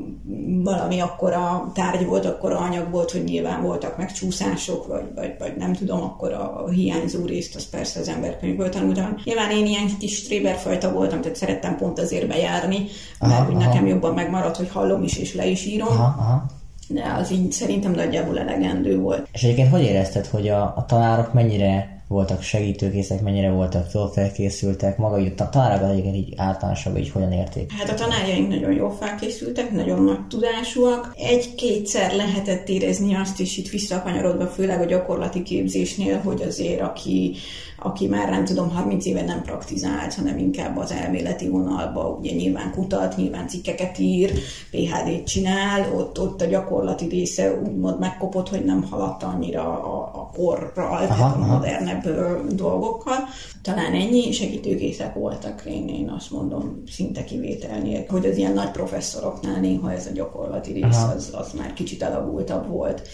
valami 0.62 1.00
akkora 1.00 1.70
tárgy 1.74 2.06
volt, 2.06 2.24
akkor 2.24 2.52
anyag 2.52 2.90
volt, 2.90 3.10
hogy 3.10 3.24
nyilván 3.24 3.62
voltak 3.62 3.96
megcsúszások, 3.96 4.86
vagy, 4.86 5.12
vagy, 5.14 5.34
vagy 5.38 5.56
nem 5.56 5.72
tudom, 5.72 6.02
akkor 6.02 6.32
a, 6.32 6.68
hiányzó 6.70 7.24
részt, 7.24 7.54
az 7.54 7.68
persze 7.68 8.00
az 8.00 8.08
emberkönyvből 8.08 8.68
tanultam. 8.68 9.16
Nyilván 9.24 9.50
én 9.50 9.66
ilyen 9.66 9.98
kis 9.98 10.22
tréberfajta 10.22 10.92
voltam, 10.92 11.20
tehát 11.20 11.36
szerettem 11.36 11.76
pont 11.76 11.98
azért 11.98 12.26
bejárni, 12.26 12.86
aha, 13.18 13.32
mert 13.32 13.50
aha. 13.50 13.58
nekem 13.58 13.86
jobban 13.86 14.14
megmaradt, 14.14 14.56
hogy 14.56 14.70
hallom 14.70 15.02
is 15.02 15.16
és 15.16 15.34
le 15.34 15.46
is 15.46 15.66
írom. 15.66 15.88
Aha, 15.88 16.14
aha. 16.18 16.44
De 16.88 17.16
az 17.18 17.30
így 17.30 17.52
szerintem 17.52 17.92
nagyjából 17.92 18.38
elegendő 18.38 18.98
volt. 18.98 19.28
És 19.32 19.42
egyébként 19.42 19.70
hogy 19.70 19.82
érezted, 19.82 20.26
hogy 20.26 20.48
a, 20.48 20.62
a 20.62 20.84
tanárok 20.86 21.32
mennyire 21.32 22.01
voltak 22.12 22.42
segítőkészek, 22.42 23.22
mennyire 23.22 23.50
voltak 23.50 24.12
felkészültek, 24.12 24.96
maga 24.96 25.18
így 25.18 25.32
a 25.36 25.48
tanárokat 25.48 25.90
egyébként 25.90 26.16
így 26.16 26.34
általánosabban 26.36 27.00
így 27.00 27.10
hogyan 27.10 27.32
érték? 27.32 27.72
Hát 27.72 27.90
a 27.90 27.94
tanárjaink 27.94 28.48
nagyon 28.48 28.72
jól 28.72 28.90
felkészültek, 28.90 29.70
nagyon 29.70 30.04
nagy 30.04 30.26
tudásúak. 30.26 31.14
Egy-kétszer 31.16 32.14
lehetett 32.14 32.68
érezni 32.68 33.14
azt 33.14 33.40
is 33.40 33.56
itt 33.56 33.68
visszakanyarodva, 33.68 34.46
főleg 34.46 34.80
a 34.80 34.84
gyakorlati 34.84 35.42
képzésnél, 35.42 36.18
hogy 36.18 36.42
azért 36.42 36.80
aki 36.80 37.34
aki 37.82 38.06
már 38.06 38.30
nem 38.30 38.44
tudom, 38.44 38.70
30 38.70 39.06
éve 39.06 39.22
nem 39.22 39.42
praktizált, 39.42 40.14
hanem 40.14 40.38
inkább 40.38 40.76
az 40.76 40.92
elméleti 40.92 41.48
vonalba, 41.48 42.18
ugye 42.20 42.32
nyilván 42.32 42.70
kutat, 42.70 43.16
nyilván 43.16 43.48
cikkeket 43.48 43.98
ír, 43.98 44.32
PHD-t 44.70 45.26
csinál, 45.26 45.94
ott, 45.94 46.20
ott 46.20 46.40
a 46.40 46.44
gyakorlati 46.44 47.04
része 47.04 47.60
úgymond 47.64 47.98
megkopott, 47.98 48.48
hogy 48.48 48.64
nem 48.64 48.82
haladt 48.90 49.22
annyira 49.22 49.62
a, 49.62 50.10
a 50.14 50.30
korral, 50.34 50.92
aha, 50.92 51.06
tehát 51.06 51.34
a 51.34 51.38
modernebb 51.38 52.08
dolgokkal. 52.54 53.16
Talán 53.62 53.92
ennyi, 53.92 54.32
segítőkészek 54.32 55.14
voltak, 55.14 55.62
én, 55.66 55.88
én 55.88 56.08
azt 56.08 56.30
mondom, 56.30 56.82
szinte 56.86 57.24
kivétel 57.24 57.78
nélkül, 57.78 58.18
hogy 58.20 58.30
az 58.30 58.36
ilyen 58.36 58.52
nagy 58.52 58.70
professzoroknál 58.70 59.60
néha 59.60 59.92
ez 59.92 60.06
a 60.06 60.12
gyakorlati 60.12 60.72
rész 60.72 61.02
az, 61.14 61.30
az 61.32 61.52
már 61.58 61.72
kicsit 61.72 62.02
elavultabb 62.02 62.68
volt. 62.68 63.08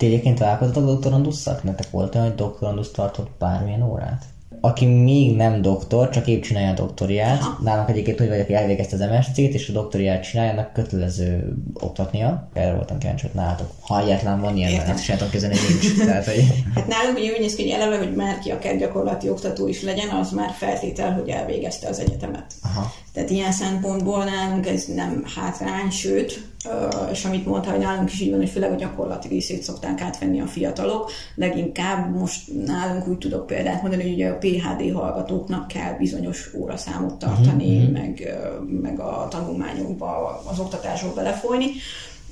Ti 0.00 0.06
egyébként 0.06 0.38
találkoztatok 0.38 0.88
doktorandusszal? 0.88 1.60
Nektek 1.62 1.90
volt 1.90 2.14
olyan, 2.14 2.26
hogy 2.26 2.36
doktorandusz 2.36 2.90
tartott 2.90 3.30
bármilyen 3.38 3.82
órát? 3.82 4.24
Aki 4.60 4.86
még 4.86 5.36
nem 5.36 5.62
doktor, 5.62 6.08
csak 6.08 6.26
épp 6.26 6.42
csinálja 6.42 6.70
a 6.70 6.74
doktoriát, 6.74 7.40
Aha. 7.40 7.58
nálunk 7.62 7.88
egyébként 7.88 8.20
úgy 8.20 8.28
vagy, 8.28 8.40
aki 8.40 8.54
elvégezte 8.54 8.96
az 8.96 9.10
MSC-t, 9.10 9.38
és 9.38 9.68
a 9.68 9.72
doktoriát 9.72 10.22
csinálja, 10.22 10.52
annak 10.52 10.72
kötelező 10.72 11.56
oktatnia. 11.74 12.48
Erre 12.52 12.74
voltam 12.74 12.98
kíváncsi, 12.98 13.26
hogy 13.26 13.34
nálatok. 13.34 13.70
Ha 13.80 14.00
egyáltalán 14.00 14.40
van 14.40 14.56
ilyen, 14.56 14.72
mert 14.86 15.02
sajátom 15.02 15.30
közön 15.30 15.50
egy 15.50 15.58
nincs. 15.68 16.04
Tehát, 16.04 16.24
hogy... 16.24 16.44
Hát 16.74 16.86
nálunk 16.86 17.18
ugye 17.18 17.32
úgy 17.32 17.40
néz 17.40 17.54
ki, 17.54 17.62
hogy 17.62 17.80
eleve, 17.80 17.96
hogy 17.98 18.14
bárki 18.14 18.50
akár 18.50 18.76
gyakorlati 18.76 19.28
oktató 19.28 19.68
is 19.68 19.82
legyen, 19.82 20.08
az 20.08 20.30
már 20.30 20.50
feltétel, 20.50 21.12
hogy 21.12 21.28
elvégezte 21.28 21.88
az 21.88 21.98
egyetemet. 21.98 22.52
Aha. 22.62 22.92
Tehát 23.12 23.30
ilyen 23.30 23.52
szempontból 23.52 24.24
nálunk 24.24 24.66
ez 24.66 24.84
nem 24.84 25.24
hátrány, 25.36 25.90
sőt, 25.90 26.48
és 27.12 27.24
amit 27.24 27.46
mondta, 27.46 27.70
hogy 27.70 27.78
nálunk 27.78 28.12
is 28.12 28.20
így 28.20 28.30
van, 28.30 28.38
hogy 28.38 28.48
főleg 28.48 28.72
a 28.72 28.76
gyakorlati 28.76 29.28
részét 29.28 29.62
szokták 29.62 30.00
átvenni 30.00 30.40
a 30.40 30.46
fiatalok. 30.46 31.10
Leginkább 31.34 32.18
most 32.18 32.64
nálunk 32.66 33.08
úgy 33.08 33.18
tudok 33.18 33.46
példát 33.46 33.82
mondani, 33.82 34.02
hogy 34.02 34.12
ugye 34.12 34.28
a 34.28 34.38
PHD 34.38 34.92
hallgatóknak 34.92 35.68
kell 35.68 35.92
bizonyos 35.92 36.54
óraszámot 36.54 37.18
tartani, 37.18 37.76
uh-huh. 37.76 37.92
meg, 37.92 38.38
meg 38.82 39.00
a 39.00 39.26
tanulmányokba, 39.30 40.40
az 40.44 40.58
oktatásokba 40.58 41.14
belefolyni. 41.14 41.66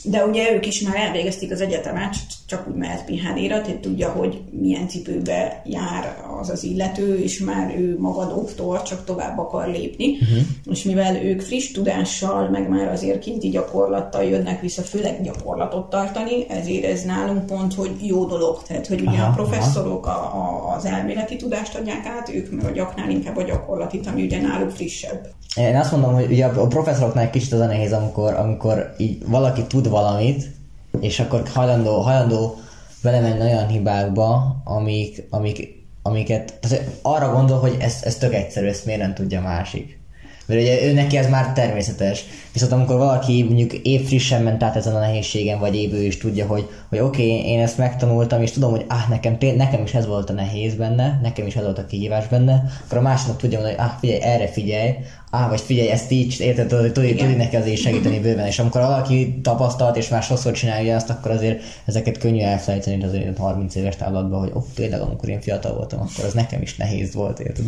De 0.04 0.24
ugye 0.24 0.52
ők 0.54 0.66
is 0.66 0.80
már 0.80 0.96
elvégezték 0.96 1.52
az 1.52 1.60
egyetemet, 1.60 2.14
csak 2.46 2.68
úgy 2.68 2.74
mehet 2.74 3.04
PHD-ra, 3.04 3.60
tehát 3.60 3.78
tudja, 3.80 4.08
hogy 4.08 4.40
milyen 4.50 4.88
cipőbe 4.88 5.62
jár 5.64 6.16
az 6.40 6.50
az 6.50 6.64
illető, 6.64 7.18
és 7.18 7.38
már 7.38 7.74
ő 7.78 7.96
maga 7.98 8.24
doktor, 8.24 8.82
csak 8.82 9.04
tovább 9.04 9.38
akar 9.38 9.68
lépni. 9.68 10.10
Uh-huh. 10.12 10.38
És 10.70 10.82
mivel 10.82 11.16
ők 11.16 11.40
friss 11.40 11.70
tudással, 11.70 12.48
meg 12.48 12.68
már 12.68 12.88
azért 12.88 13.18
kinti 13.18 13.48
gyakorlattal 13.48 14.24
jönnek 14.24 14.60
vissza, 14.60 14.82
főleg 14.82 15.22
gyakorlatot 15.22 15.90
tartani, 15.90 16.46
ezért 16.48 16.84
ez 16.84 17.02
nálunk 17.02 17.46
pont, 17.46 17.74
hogy 17.74 17.90
jó 18.00 18.24
dolog. 18.24 18.62
Tehát, 18.62 18.86
hogy 18.86 19.00
ugye 19.00 19.18
aha, 19.18 19.30
a 19.30 19.34
professzorok 19.34 20.06
a, 20.06 20.10
a, 20.10 20.74
az 20.76 20.84
elméleti 20.84 21.36
tudást 21.36 21.74
adják 21.74 22.06
át, 22.06 22.34
ők 22.34 22.50
meg 22.50 22.64
a 22.64 22.70
gyaknál 22.70 23.10
inkább 23.10 23.36
a 23.36 23.42
gyakorlatit, 23.42 24.06
ami 24.06 24.22
ugye 24.22 24.40
náluk 24.40 24.70
frissebb. 24.70 25.28
Én 25.56 25.76
azt 25.76 25.90
mondom, 25.90 26.14
hogy 26.14 26.30
ugye 26.30 26.46
a 26.46 26.66
professzoroknál 26.66 27.30
kicsit 27.30 27.52
az 27.52 27.60
a 27.60 27.66
nehéz, 27.66 27.92
amikor, 27.92 28.34
amikor 28.34 28.94
így 28.98 29.22
valaki 29.26 29.62
tud 29.66 29.87
valamit, 29.88 30.50
és 31.00 31.20
akkor 31.20 31.42
hajlandó, 31.54 32.00
hajlandó 32.00 32.56
belemenni 33.02 33.40
olyan 33.40 33.68
hibákba, 33.68 34.56
amik, 34.64 35.26
amik, 35.30 35.86
amiket, 36.02 36.54
tehát 36.60 36.84
arra 37.02 37.32
gondol, 37.32 37.58
hogy 37.58 37.76
ez, 37.80 37.96
ez 38.02 38.16
tök 38.16 38.34
egyszerű, 38.34 38.66
ezt 38.66 38.84
miért 38.84 39.00
nem 39.00 39.14
tudja 39.14 39.40
másik. 39.40 39.98
Mert 40.48 40.60
ugye 40.60 40.82
ő 40.82 40.92
neki 40.92 41.16
ez 41.16 41.28
már 41.28 41.52
természetes. 41.52 42.24
Viszont 42.52 42.72
amikor 42.72 42.96
valaki 42.96 43.42
mondjuk 43.42 43.72
épp 43.72 44.04
frissen 44.04 44.42
ment 44.42 44.62
át 44.62 44.76
ezen 44.76 44.94
a 44.94 44.98
nehézségen, 44.98 45.58
vagy 45.58 45.74
épp 45.74 45.92
ő 45.92 46.02
is 46.02 46.18
tudja, 46.18 46.46
hogy, 46.46 46.68
hogy 46.88 46.98
oké, 46.98 47.22
okay, 47.22 47.46
én 47.46 47.60
ezt 47.60 47.78
megtanultam, 47.78 48.42
és 48.42 48.50
tudom, 48.50 48.70
hogy 48.70 48.84
ah, 48.88 49.08
nekem, 49.08 49.36
nekem 49.56 49.82
is 49.82 49.94
ez 49.94 50.06
volt 50.06 50.30
a 50.30 50.32
nehéz 50.32 50.74
benne, 50.74 51.18
nekem 51.22 51.46
is 51.46 51.56
ez 51.56 51.62
volt 51.62 51.78
a 51.78 51.86
kihívás 51.86 52.26
benne, 52.26 52.62
akkor 52.84 52.98
a 52.98 53.00
másiknak 53.00 53.36
tudja 53.36 53.58
mondani, 53.58 53.80
hogy 53.80 53.88
ah, 53.88 53.98
figyelj, 54.00 54.20
erre 54.22 54.48
figyelj, 54.48 54.94
á, 55.30 55.48
vagy 55.48 55.60
figyelj, 55.60 55.88
ezt 55.88 56.10
így, 56.10 56.40
érted, 56.40 56.66
tudod, 56.66 56.92
tudod, 56.92 57.16
tudod 57.16 57.36
neki 57.36 57.56
azért 57.56 57.80
segíteni 57.80 58.18
bőven, 58.18 58.46
és 58.46 58.58
amikor 58.58 58.80
valaki 58.80 59.40
tapasztalt, 59.42 59.96
és 59.96 60.08
már 60.08 60.22
sokszor 60.22 60.52
csinálja 60.52 60.96
azt, 60.96 61.10
akkor 61.10 61.30
azért 61.30 61.62
ezeket 61.84 62.18
könnyű 62.18 62.40
elfelejteni 62.40 63.04
azért 63.04 63.38
30 63.38 63.74
éves 63.74 63.96
távlatban, 63.96 64.40
hogy 64.40 64.52
ó, 64.54 64.64
tényleg, 64.74 65.00
amikor 65.00 65.28
én 65.28 65.40
fiatal 65.40 65.74
voltam, 65.74 66.00
akkor 66.00 66.24
az 66.24 66.32
nekem 66.32 66.62
is 66.62 66.76
nehéz 66.76 67.14
volt, 67.14 67.40
érted? 67.40 67.64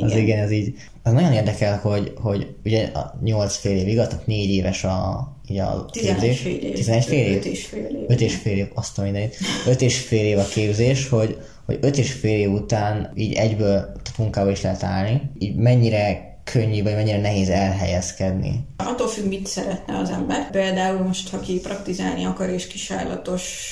Az 0.00 0.14
igen, 0.14 0.38
ez 0.38 0.50
így, 0.50 0.74
az 1.02 1.12
nagyon 1.12 1.32
érdekel, 1.32 1.78
hogy, 1.78 2.12
hogy 2.20 2.54
ugye 2.64 2.84
a 2.84 3.18
8 3.22 3.56
fél 3.56 3.76
év, 3.76 3.88
igaz? 3.88 4.08
Tehát 4.08 4.26
4 4.26 4.50
éves 4.50 4.84
a, 4.84 5.28
ugye 5.48 5.62
a 5.62 5.86
képzés. 5.90 6.40
fél 6.40 6.54
év. 6.54 6.74
11 6.74 7.04
fél 7.04 7.26
év? 7.26 7.36
5 7.36 7.44
és 7.44 7.64
fél 7.64 7.86
év. 7.86 8.04
5 8.08 8.20
és 8.20 8.34
fél 8.34 8.56
év, 8.56 8.66
azt 8.74 8.98
a 8.98 9.02
mindenit. 9.02 9.36
5 9.66 9.82
és 9.82 9.98
fél 9.98 10.24
év 10.24 10.38
a 10.38 10.44
képzés, 10.44 11.08
hogy, 11.08 11.38
hogy 11.66 11.78
5 11.80 11.98
és 11.98 12.12
fél 12.12 12.38
év 12.38 12.52
után 12.52 13.12
így 13.14 13.32
egyből 13.32 13.92
munkába 14.18 14.50
is 14.50 14.62
lehet 14.62 14.82
állni. 14.82 15.30
Így 15.38 15.56
mennyire 15.56 16.31
könnyű, 16.44 16.82
vagy 16.82 16.94
mennyire 16.94 17.20
nehéz 17.20 17.48
elhelyezkedni? 17.48 18.66
Attól 18.76 19.06
függ, 19.06 19.28
mit 19.28 19.46
szeretne 19.46 19.98
az 19.98 20.10
ember. 20.10 20.50
Például 20.50 21.02
most, 21.02 21.30
ha 21.30 21.40
ki 21.40 21.60
praktizálni 21.60 22.24
akar 22.24 22.48
és 22.48 22.66
kisállatos 22.66 23.70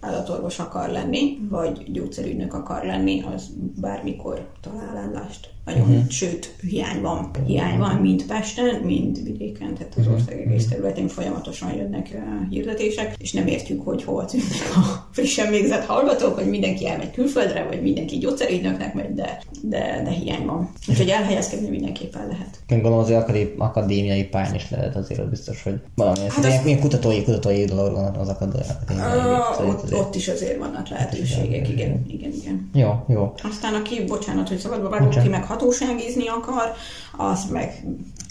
állatorvos 0.00 0.58
akar 0.58 0.88
lenni, 0.88 1.38
vagy 1.48 1.92
gyógyszerügynök 1.92 2.54
akar 2.54 2.84
lenni, 2.84 3.22
az 3.34 3.50
bármikor 3.80 4.50
talál 4.60 4.96
állást 4.96 5.54
nagyon, 5.64 5.88
uh-huh. 5.88 6.08
sőt, 6.08 6.54
hiány 6.60 7.00
van. 7.00 7.30
Hiány 7.46 7.78
van 7.78 7.96
mind 7.96 8.26
Pesten, 8.26 8.80
mind 8.80 9.22
vidéken, 9.22 9.74
tehát 9.74 9.94
az 9.96 10.04
mhm. 10.04 10.14
ország 10.14 10.40
egész 10.40 10.68
területén 10.68 11.08
folyamatosan 11.08 11.74
jönnek 11.74 12.08
uh, 12.14 12.48
hirdetések, 12.50 13.14
és 13.18 13.32
nem 13.32 13.46
értjük, 13.46 13.84
hogy 13.84 14.04
hol 14.04 14.24
tűnnek 14.24 14.76
a 14.76 15.05
frissen 15.16 15.50
végzett 15.50 15.84
hallgatók, 15.84 16.34
hogy 16.34 16.48
mindenki 16.48 16.88
elmegy 16.88 17.10
külföldre, 17.10 17.64
vagy 17.64 17.82
mindenki 17.82 18.18
gyógyszerügynöknek 18.18 18.94
megy, 18.94 19.14
de, 19.14 19.42
de, 19.62 20.02
de 20.04 20.10
hiány 20.10 20.46
van. 20.46 20.70
Úgyhogy 20.88 21.08
elhelyezkedni 21.08 21.68
mindenképpen 21.68 22.26
lehet. 22.28 22.58
Gondolom 22.68 22.98
az 22.98 23.10
akadémiai 23.58 24.24
pályán 24.24 24.54
is 24.54 24.70
lehet 24.70 24.96
azért, 24.96 25.20
az 25.20 25.28
biztos, 25.28 25.62
hogy 25.62 25.80
valami. 25.94 26.18
Hát 26.28 26.44
az... 26.44 26.60
milyen 26.64 26.80
kutatói, 26.80 27.24
kutatói 27.24 27.64
dolog 27.64 27.92
van 27.92 28.14
az 28.14 28.28
akadémiai? 28.28 28.66
Uh, 28.88 29.68
ott, 29.68 29.94
ott, 29.94 30.14
is 30.14 30.28
azért 30.28 30.58
vannak 30.58 30.88
lehetőségek, 30.88 31.68
igen, 31.68 32.04
igen, 32.08 32.32
igen. 32.32 32.70
Jó, 32.74 33.04
jó. 33.08 33.34
Aztán 33.42 33.74
aki, 33.74 34.04
bocsánat, 34.04 34.48
hogy 34.48 34.58
szabadba 34.58 34.88
vágok 34.88 35.22
ki, 35.22 35.28
meg 35.28 35.44
hatóságizni 35.44 36.28
akar, 36.28 36.72
azt 37.16 37.50
meg 37.50 37.84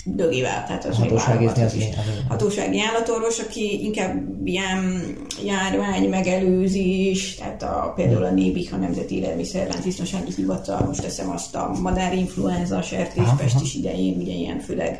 dögivel, 0.06 0.63
tehát 0.68 0.86
az 0.86 0.98
hatóságizni 0.98 1.63
az, 1.63 1.74
is. 1.74 1.84
Hatósági 2.28 2.82
állatorvos, 2.82 3.39
aki 3.39 3.84
inkább 3.84 4.22
ilyen 4.44 5.04
járvány 5.46 6.10
megelőzés, 6.10 7.36
tehát 7.36 7.63
a, 7.63 7.94
például 7.96 8.24
a 8.24 8.32
NÉBIK, 8.32 8.74
a 8.74 8.78
Nemzeti 8.78 9.15
Élelmiszerlánc 9.15 9.84
Biztonsági 9.84 10.32
Hivatal, 10.36 10.86
most 10.86 11.02
teszem 11.02 11.30
azt 11.30 11.56
a 11.56 11.76
madárinfluenza, 11.82 12.82
sertéspest 12.82 13.62
is 13.62 13.76
idején, 13.76 14.18
ugye 14.18 14.34
ilyen 14.34 14.60
főleg 14.60 15.00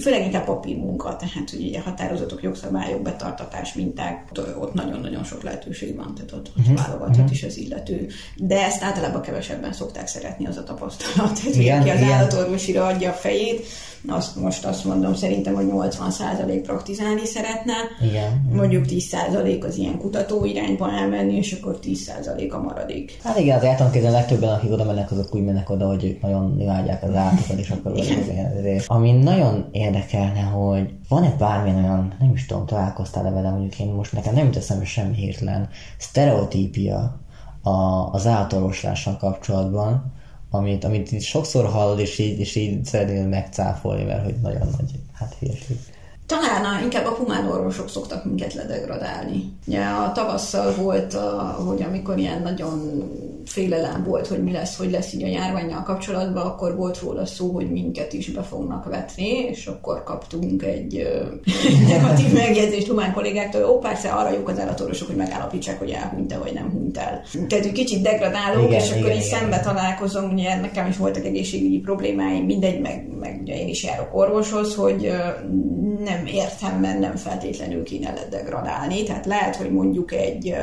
főleg 0.00 0.24
inkább 0.24 0.44
papírmunka, 0.44 1.16
tehát 1.16 1.50
hogy 1.50 1.66
ugye 1.66 1.80
határozatok, 1.80 2.42
jogszabályok, 2.42 3.02
betartatás, 3.02 3.74
minták, 3.74 4.30
ott 4.60 4.74
nagyon-nagyon 4.74 5.24
sok 5.24 5.42
lehetőség 5.42 5.96
van, 5.96 6.14
tehát 6.14 6.32
ott, 6.32 6.48
ott 6.48 6.58
uh-huh. 6.58 6.76
válogathat 6.76 7.16
uh-huh. 7.16 7.32
is 7.32 7.42
az 7.42 7.56
illető. 7.56 8.06
De 8.36 8.64
ezt 8.64 8.82
általában 8.82 9.20
kevesebben 9.20 9.72
szokták 9.72 10.06
szeretni 10.06 10.46
az 10.46 10.56
a 10.56 10.64
tapasztalat, 10.64 11.34
tehát 11.34 11.54
igen, 11.54 11.80
aki 11.80 11.90
az 11.90 12.02
állatorvosira 12.02 12.86
adja 12.86 13.10
a 13.10 13.14
fejét, 13.14 13.66
azt 14.06 14.36
most 14.36 14.64
azt 14.64 14.84
mondom, 14.84 15.14
szerintem, 15.14 15.54
hogy 15.54 15.66
80% 15.70 16.60
praktizálni 16.62 17.24
szeretne, 17.24 17.72
igen, 18.02 18.48
mondjuk 18.52 18.84
10% 18.88 19.66
az 19.66 19.76
ilyen 19.76 19.98
kutató 19.98 20.44
irányba 20.44 20.90
elmenni, 20.90 21.36
és 21.36 21.52
akkor 21.52 21.78
10% 21.82 22.52
a 22.52 22.58
maradék. 22.58 23.18
Hát 23.22 23.38
igen, 23.38 23.58
az 23.58 23.64
eltankézen 23.64 24.12
legtöbben, 24.12 24.54
akik 24.54 24.72
oda 24.72 24.84
mennek, 24.84 25.10
azok 25.10 25.34
úgy 25.34 25.44
mennek 25.44 25.70
oda, 25.70 25.86
hogy 25.86 26.18
nagyon 26.22 26.60
imádják 26.60 27.02
az 27.02 27.14
állatokat, 27.14 27.58
és 27.58 27.70
akkor 27.70 27.92
Ami 28.86 29.12
nagyon 29.12 29.68
érdekelne, 29.84 30.40
hogy 30.40 30.94
van-e 31.08 31.34
bármilyen 31.38 31.84
olyan, 31.84 32.14
nem 32.20 32.32
is 32.32 32.46
tudom, 32.46 32.66
találkoztál-e 32.66 33.30
vele, 33.30 33.50
mondjuk 33.50 33.78
én 33.78 33.92
most 33.92 34.12
nekem 34.12 34.34
nem 34.34 34.50
jut 34.52 34.84
semmi 34.86 35.14
hirtelen, 35.14 35.68
sztereotípia 35.98 37.20
a, 37.62 37.70
az 38.12 38.26
állatorvoslással 38.26 39.16
kapcsolatban, 39.16 40.12
amit, 40.50 40.84
amit 40.84 41.20
sokszor 41.20 41.66
hallod, 41.66 41.98
és 41.98 42.18
így, 42.18 42.38
és 42.38 42.54
így 42.54 42.84
szeretnél 42.84 43.28
megcáfolni, 43.28 44.04
mert 44.04 44.24
hogy 44.24 44.34
nagyon 44.42 44.68
nagy, 44.78 45.00
hát 45.12 45.36
hülyeség. 45.38 45.78
Talán 46.26 46.82
inkább 46.82 47.06
a 47.06 47.14
humán 47.14 47.48
orvosok 47.48 47.88
szoktak 47.88 48.24
minket 48.24 48.54
ledegradálni. 48.54 49.52
Ugye 49.66 49.80
a 49.80 50.12
tavasszal 50.12 50.74
volt, 50.74 51.14
a, 51.14 51.56
hogy 51.66 51.82
amikor 51.82 52.18
ilyen 52.18 52.42
nagyon 52.42 53.02
félelem 53.46 54.04
volt, 54.04 54.26
hogy 54.26 54.42
mi 54.42 54.52
lesz, 54.52 54.76
hogy 54.76 54.90
lesz 54.90 55.12
így 55.12 55.22
a 55.22 55.26
járványjal 55.26 55.82
kapcsolatban, 55.82 56.46
akkor 56.46 56.76
volt 56.76 57.00
róla 57.00 57.26
szó, 57.26 57.50
hogy 57.50 57.70
minket 57.70 58.12
is 58.12 58.30
be 58.30 58.42
fognak 58.42 58.84
vetni, 58.84 59.28
és 59.28 59.66
akkor 59.66 60.02
kaptunk 60.02 60.62
egy 60.62 61.08
negatív 61.88 62.32
megjegyzést 62.32 62.86
humán 62.86 63.12
kollégáktól, 63.12 63.64
ó, 63.64 63.78
persze 63.78 64.08
arra 64.08 64.34
jók 64.34 64.48
az 64.48 64.58
állatorvosok, 64.58 65.06
hogy 65.06 65.16
megállapítsák, 65.16 65.78
hogy 65.78 65.90
elhunyt-e 65.90 66.38
vagy 66.38 66.52
nem 66.52 66.70
hunyt 66.70 66.98
el. 66.98 67.22
Tehát, 67.48 67.72
kicsit 67.72 68.02
degradáló, 68.02 68.66
igen, 68.66 68.72
és 68.72 68.86
igen, 68.86 68.98
akkor 68.98 69.10
igen, 69.10 69.20
így 69.20 69.26
igen. 69.26 69.38
szembe 69.38 69.60
találkozom, 69.60 70.32
ugye 70.32 70.60
nekem 70.60 70.86
is 70.86 70.96
voltak 70.96 71.24
egészségügyi 71.24 71.78
problémáim, 71.78 72.44
mindegy, 72.44 72.80
meg, 72.80 73.08
meg 73.20 73.38
ugye 73.42 73.60
én 73.60 73.68
is 73.68 73.84
járok 73.84 74.14
orvoshoz, 74.14 74.74
hogy 74.74 75.12
nem 76.04 76.26
értem, 76.26 76.80
mert 76.80 76.98
nem 76.98 77.16
feltétlenül 77.16 77.82
kéne 77.82 78.12
ledegradálni. 78.12 79.02
Tehát 79.02 79.26
lehet, 79.26 79.56
hogy 79.56 79.72
mondjuk 79.72 80.12
egy 80.12 80.54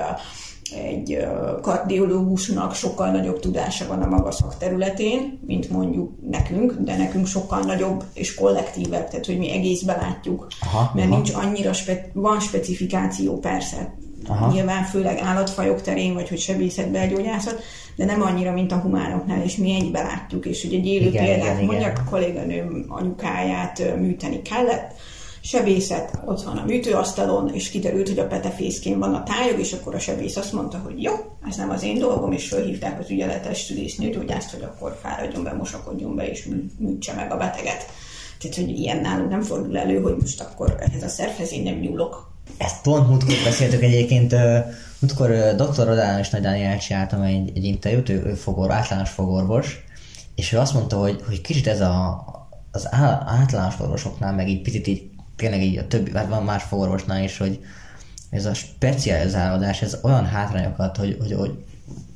egy 0.75 1.27
kardiológusnak 1.61 2.75
sokkal 2.75 3.11
nagyobb 3.11 3.39
tudása 3.39 3.87
van 3.87 4.01
a 4.01 4.07
maga 4.07 4.31
szakterületén, 4.31 5.39
mint 5.45 5.69
mondjuk 5.69 6.11
nekünk, 6.29 6.75
de 6.79 6.97
nekünk 6.97 7.27
sokkal 7.27 7.59
nagyobb 7.59 8.03
és 8.13 8.33
kollektívebb, 8.33 9.09
tehát 9.09 9.25
hogy 9.25 9.37
mi 9.37 9.51
egészben 9.51 9.97
látjuk, 9.99 10.47
aha, 10.59 10.91
mert 10.95 11.07
aha. 11.07 11.15
nincs 11.15 11.33
annyira, 11.33 11.73
spe- 11.73 12.09
van 12.13 12.39
specifikáció 12.39 13.39
persze, 13.39 13.95
aha. 14.27 14.51
nyilván 14.51 14.83
főleg 14.83 15.17
állatfajok 15.17 15.81
terén, 15.81 16.13
vagy 16.13 16.29
hogy 16.29 16.39
sebészetbelgyógyászat, 16.39 17.61
de 17.95 18.05
nem 18.05 18.21
annyira, 18.21 18.51
mint 18.51 18.71
a 18.71 18.79
humánoknál, 18.79 19.43
és 19.43 19.55
mi 19.55 19.75
egybe 19.75 20.01
látjuk, 20.01 20.45
és 20.45 20.61
hogy 20.61 20.73
egy 20.73 20.85
élő 20.85 21.07
igen, 21.07 21.25
példát 21.25 21.53
igen, 21.53 21.65
mondjak, 21.65 21.91
igen. 21.91 22.03
a 22.05 22.09
kolléganőm 22.09 22.85
anyukáját 22.87 23.95
műteni 23.99 24.41
kellett, 24.41 24.93
sebészet, 25.41 26.19
ott 26.25 26.41
van 26.41 26.57
a 26.57 26.65
műtőasztalon, 26.65 27.53
és 27.53 27.69
kiderült, 27.69 28.07
hogy 28.07 28.19
a 28.19 28.27
petefészkén 28.27 28.99
van 28.99 29.13
a 29.13 29.23
tájog, 29.23 29.59
és 29.59 29.73
akkor 29.73 29.95
a 29.95 29.99
sebész 29.99 30.35
azt 30.35 30.53
mondta, 30.53 30.77
hogy 30.77 31.03
jó, 31.03 31.13
ez 31.49 31.55
nem 31.55 31.69
az 31.69 31.83
én 31.83 31.99
dolgom, 31.99 32.31
és 32.31 32.47
fölhívták 32.47 32.99
az 32.99 33.09
ügyeletes 33.09 33.61
szülésznőgyógyászt, 33.61 34.51
hogy 34.51 34.61
akkor 34.61 34.99
fáradjon 35.01 35.43
be, 35.43 35.53
mosakodjon 35.53 36.15
be, 36.15 36.29
és 36.29 36.49
műtse 36.77 37.13
meg 37.13 37.31
a 37.31 37.37
beteget. 37.37 37.85
Tehát, 38.39 38.55
hogy 38.55 38.69
ilyen 38.69 38.97
nálunk 38.97 39.29
nem 39.29 39.41
fordul 39.41 39.77
elő, 39.77 40.01
hogy 40.01 40.15
most 40.19 40.41
akkor 40.41 40.75
ehhez 40.79 41.03
a 41.03 41.07
szervhez 41.07 41.51
én 41.51 41.63
nem 41.63 41.75
nyúlok. 41.75 42.31
Ezt 42.57 42.81
pont 42.81 43.07
múltkor 43.07 43.35
beszéltük 43.43 43.81
egyébként, 43.81 44.35
múltkor 44.99 45.29
dr. 45.55 45.85
Rodán 45.85 46.19
és 46.19 46.29
Nagy 46.29 46.41
Dániel 46.41 46.77
csináltam 46.77 47.21
egy, 47.21 47.51
egy 47.55 47.63
interjút, 47.63 48.09
ő, 48.09 48.23
ő 48.25 48.33
fogor, 48.33 48.71
általános 48.71 49.09
fogorvos, 49.09 49.83
és 50.35 50.53
ő 50.53 50.57
azt 50.57 50.73
mondta, 50.73 50.97
hogy, 50.97 51.21
hogy 51.27 51.41
kicsit 51.41 51.67
ez 51.67 51.81
a, 51.81 52.25
az 52.71 52.87
általános 53.25 53.79
orvosoknál, 53.79 54.33
meg 54.33 54.49
így 54.49 54.61
picit 54.61 54.87
így 54.87 55.09
tényleg 55.41 55.63
így 55.63 55.77
a 55.77 55.87
többi, 55.87 56.11
hát 56.13 56.29
van 56.29 56.43
más 56.43 56.63
fogorvosnál 56.63 57.23
is, 57.23 57.37
hogy 57.37 57.59
ez 58.29 58.45
a 58.45 58.53
specializálódás, 58.53 59.81
ez 59.81 59.97
olyan 60.01 60.25
hátrányokat, 60.25 60.97
hogy, 60.97 61.17
hogy, 61.19 61.33
hogy 61.33 61.51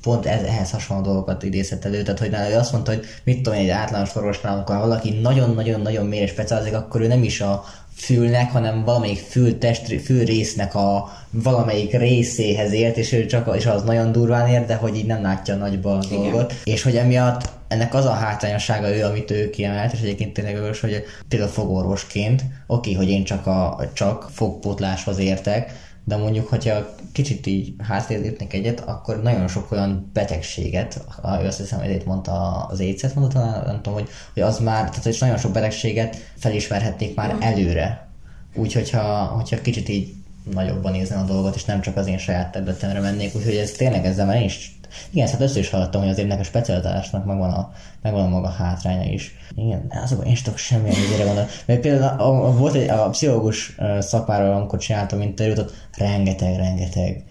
pont 0.01 0.25
ez, 0.25 0.41
ehhez 0.41 0.71
hasonló 0.71 1.03
dolgokat 1.03 1.43
idézhet 1.43 1.85
elő. 1.85 2.01
Tehát, 2.01 2.19
hogy 2.19 2.29
nála 2.29 2.59
azt 2.59 2.71
mondta, 2.71 2.91
hogy 2.91 3.05
mit 3.23 3.41
tudom 3.41 3.59
egy 3.59 3.69
általános 3.69 4.09
fogorvosnál, 4.09 4.53
amikor 4.53 4.77
valaki 4.77 5.19
nagyon-nagyon-nagyon 5.21 6.05
mélyre 6.05 6.27
specializálik, 6.27 6.77
akkor 6.77 7.01
ő 7.01 7.07
nem 7.07 7.23
is 7.23 7.41
a 7.41 7.63
fülnek, 7.95 8.51
hanem 8.51 8.83
valamelyik 8.83 9.19
fül, 9.19 9.57
test, 9.57 10.01
fül 10.01 10.23
résznek 10.23 10.75
a 10.75 11.11
valamelyik 11.29 11.97
részéhez 11.97 12.71
ért, 12.71 12.97
és 12.97 13.11
ő 13.11 13.25
csak 13.25 13.55
és 13.55 13.65
az 13.65 13.83
nagyon 13.83 14.11
durván 14.11 14.47
ér, 14.47 14.65
de 14.65 14.75
hogy 14.75 14.95
így 14.95 15.05
nem 15.05 15.21
látja 15.21 15.55
nagyba 15.55 15.97
a 15.97 16.05
dolgot. 16.09 16.53
És 16.63 16.83
hogy 16.83 16.95
emiatt 16.95 17.49
ennek 17.75 17.93
az 17.93 18.05
a 18.05 18.11
hátrányossága 18.11 18.95
ő, 18.95 19.05
amit 19.05 19.31
ő 19.31 19.49
kiemelt, 19.49 19.93
és 19.93 19.99
egyébként 19.99 20.33
tényleg 20.33 20.55
ős, 20.55 20.79
hogy 20.79 21.03
például 21.27 21.51
fogorvosként, 21.51 22.43
oké, 22.67 22.93
hogy 22.93 23.09
én 23.09 23.23
csak, 23.23 23.47
a, 23.47 23.89
csak 23.93 24.29
fogpótláshoz 24.31 25.17
értek, 25.17 25.83
de 26.03 26.17
mondjuk, 26.17 26.47
hogyha 26.47 26.95
kicsit 27.11 27.45
így 27.45 27.73
hátrébb 27.83 28.21
lépnék 28.21 28.53
egyet, 28.53 28.79
akkor 28.79 29.21
nagyon 29.21 29.47
sok 29.47 29.71
olyan 29.71 30.09
betegséget, 30.13 31.01
ő 31.41 31.45
azt 31.45 31.57
hiszem, 31.57 31.79
hogy 31.79 32.01
mondta 32.05 32.65
az 32.69 32.79
éjszet, 32.79 33.15
mondta 33.15 33.39
talán, 33.39 33.63
nem 33.65 33.75
tudom, 33.75 33.93
hogy, 33.93 34.09
hogy 34.33 34.43
az 34.43 34.59
már, 34.59 34.89
tehát 34.89 35.03
hogy 35.03 35.17
nagyon 35.19 35.38
sok 35.38 35.51
betegséget 35.51 36.17
felismerhetnék 36.38 37.15
már 37.15 37.35
előre. 37.39 38.07
Úgyhogy, 38.55 38.89
ha, 38.89 39.25
hogyha 39.25 39.61
kicsit 39.61 39.89
így 39.89 40.13
nagyobban 40.51 40.91
nézni 40.91 41.15
a 41.15 41.23
dolgot, 41.23 41.55
és 41.55 41.65
nem 41.65 41.81
csak 41.81 41.97
az 41.97 42.07
én 42.07 42.17
saját 42.17 42.51
területemre 42.51 42.99
mennék, 42.99 43.35
úgyhogy 43.35 43.55
ez 43.55 43.71
tényleg 43.71 44.05
ezzel 44.05 44.25
már 44.25 44.35
én 44.35 44.43
is 44.43 44.77
igen, 45.12 45.27
hát 45.27 45.41
össze 45.41 45.60
is 45.60 45.69
hallottam, 45.69 46.01
hogy 46.01 46.10
azért 46.10 46.27
ennek 46.27 46.39
a 46.39 46.43
specialitásnak 46.43 47.25
megvan 47.25 47.49
a, 47.49 47.71
megvan 48.01 48.25
a 48.25 48.29
maga 48.29 48.49
hátránya 48.49 49.12
is. 49.12 49.36
Igen, 49.55 49.91
azokban 50.03 50.27
én 50.27 50.34
is 50.34 50.41
tudok 50.41 50.58
semmilyen 50.60 51.03
időre 51.08 51.23
gondolni. 51.23 51.49
Mert 51.65 51.79
például 51.79 52.19
a, 52.19 52.47
a, 52.47 52.51
volt 52.51 52.73
egy, 52.73 52.89
a 52.89 53.10
pszichológus 53.10 53.75
szakmáról, 53.99 54.55
amikor 54.55 54.79
csináltam 54.79 55.21
interjút, 55.21 55.58
ott 55.58 55.73
rengeteg, 55.97 56.55
rengeteg 56.55 57.23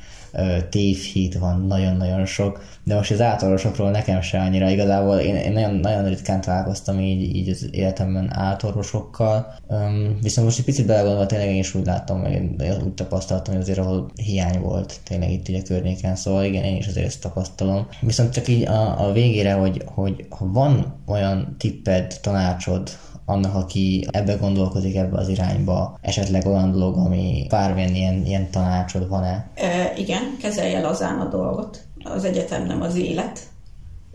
tévhit 0.70 1.38
van, 1.38 1.66
nagyon-nagyon 1.66 2.26
sok, 2.26 2.64
de 2.84 2.94
most 2.94 3.10
az 3.10 3.20
átorvosokról 3.20 3.90
nekem 3.90 4.20
se 4.20 4.40
annyira. 4.40 4.70
Igazából, 4.70 5.16
én, 5.16 5.34
én 5.34 5.52
nagyon, 5.52 5.74
nagyon 5.74 6.08
ritkán 6.08 6.40
találkoztam 6.40 7.00
így, 7.00 7.36
így 7.36 7.48
az 7.48 7.68
életemben 7.70 8.34
átorvosokkal, 8.34 9.54
um, 9.68 10.18
viszont 10.22 10.46
most 10.46 10.58
egy 10.58 10.64
picit 10.64 10.86
belegondolva 10.86 11.26
tényleg 11.26 11.48
én 11.48 11.58
is 11.58 11.74
úgy 11.74 11.86
láttam, 11.86 12.20
meg 12.20 12.54
úgy 12.84 12.94
tapasztaltam, 12.94 13.54
hogy 13.54 13.62
azért 13.62 13.78
ahol 13.78 14.10
hiány 14.14 14.60
volt 14.60 15.00
tényleg 15.04 15.30
itt 15.30 15.48
így 15.48 15.60
a 15.60 15.66
környéken, 15.66 16.16
szóval 16.16 16.44
igen, 16.44 16.64
én 16.64 16.76
is 16.76 16.86
azért 16.86 17.06
ezt 17.06 17.20
tapasztalom. 17.20 17.86
Viszont 18.00 18.32
csak 18.32 18.48
így 18.48 18.66
a, 18.66 19.08
a 19.08 19.12
végére, 19.12 19.52
hogy, 19.52 19.82
hogy 19.84 20.26
ha 20.28 20.50
van 20.52 21.02
olyan 21.06 21.54
tipped, 21.58 22.18
tanácsod, 22.22 22.90
annak, 23.24 23.54
aki 23.54 24.06
ebbe 24.10 24.34
gondolkodik 24.34 24.96
ebbe 24.96 25.18
az 25.18 25.28
irányba, 25.28 25.98
esetleg 26.00 26.46
olyan 26.46 26.72
dolog, 26.72 26.96
ami 26.96 27.46
bármilyen 27.48 27.94
ilyen, 27.94 28.26
ilyen 28.26 28.50
tanácsod 28.50 29.08
van-e? 29.08 29.50
E, 29.54 29.92
igen, 29.96 30.36
kezelje 30.40 30.80
lazán 30.80 31.20
a 31.20 31.28
dolgot. 31.28 31.82
Az 32.04 32.24
egyetem 32.24 32.66
nem 32.66 32.82
az 32.82 32.96
élet. 32.96 33.40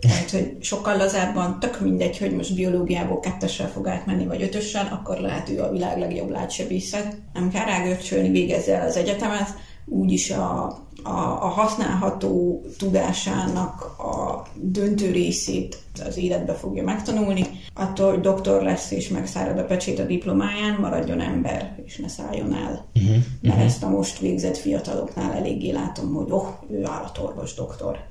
Tehát, 0.00 0.30
hogy 0.30 0.56
sokkal 0.60 0.96
lazábban, 0.96 1.60
tök 1.60 1.80
mindegy, 1.80 2.18
hogy 2.18 2.32
most 2.32 2.54
biológiából 2.54 3.20
kettessel 3.20 3.68
fog 3.68 3.86
átmenni, 3.86 4.26
vagy 4.26 4.42
ötössel, 4.42 4.88
akkor 4.92 5.18
lehet 5.18 5.48
ő 5.48 5.62
a 5.62 5.70
világ 5.70 5.98
legjobb 5.98 6.30
látsebészet. 6.30 7.16
Nem 7.32 7.50
kell 7.50 7.64
rágörcsölni, 7.64 8.30
végezze 8.30 8.76
el 8.76 8.86
az 8.86 8.96
egyetemet, 8.96 9.48
úgyis 9.86 10.30
a, 10.30 10.78
a, 11.02 11.44
a 11.44 11.48
használható 11.48 12.64
tudásának 12.78 13.82
a 13.98 14.46
döntő 14.54 15.10
részét 15.10 15.78
az 16.06 16.16
életbe 16.16 16.54
fogja 16.54 16.82
megtanulni. 16.82 17.46
Attól, 17.74 18.10
hogy 18.10 18.20
doktor 18.20 18.62
lesz 18.62 18.90
és 18.90 19.08
megszárad 19.08 19.58
a 19.58 19.64
pecsét 19.64 19.98
a 19.98 20.04
diplomáján, 20.04 20.80
maradjon 20.80 21.20
ember, 21.20 21.82
és 21.84 21.96
ne 21.96 22.08
szálljon 22.08 22.54
el. 22.54 22.86
Uh-huh, 22.94 23.16
Mert 23.40 23.54
uh-huh. 23.54 23.64
ezt 23.64 23.82
a 23.82 23.88
most 23.88 24.18
végzett 24.18 24.56
fiataloknál 24.56 25.32
eléggé 25.32 25.70
látom, 25.70 26.14
hogy 26.14 26.30
oh, 26.30 26.48
ő 26.70 26.84
állatorvos 26.84 27.54
doktor 27.54 28.09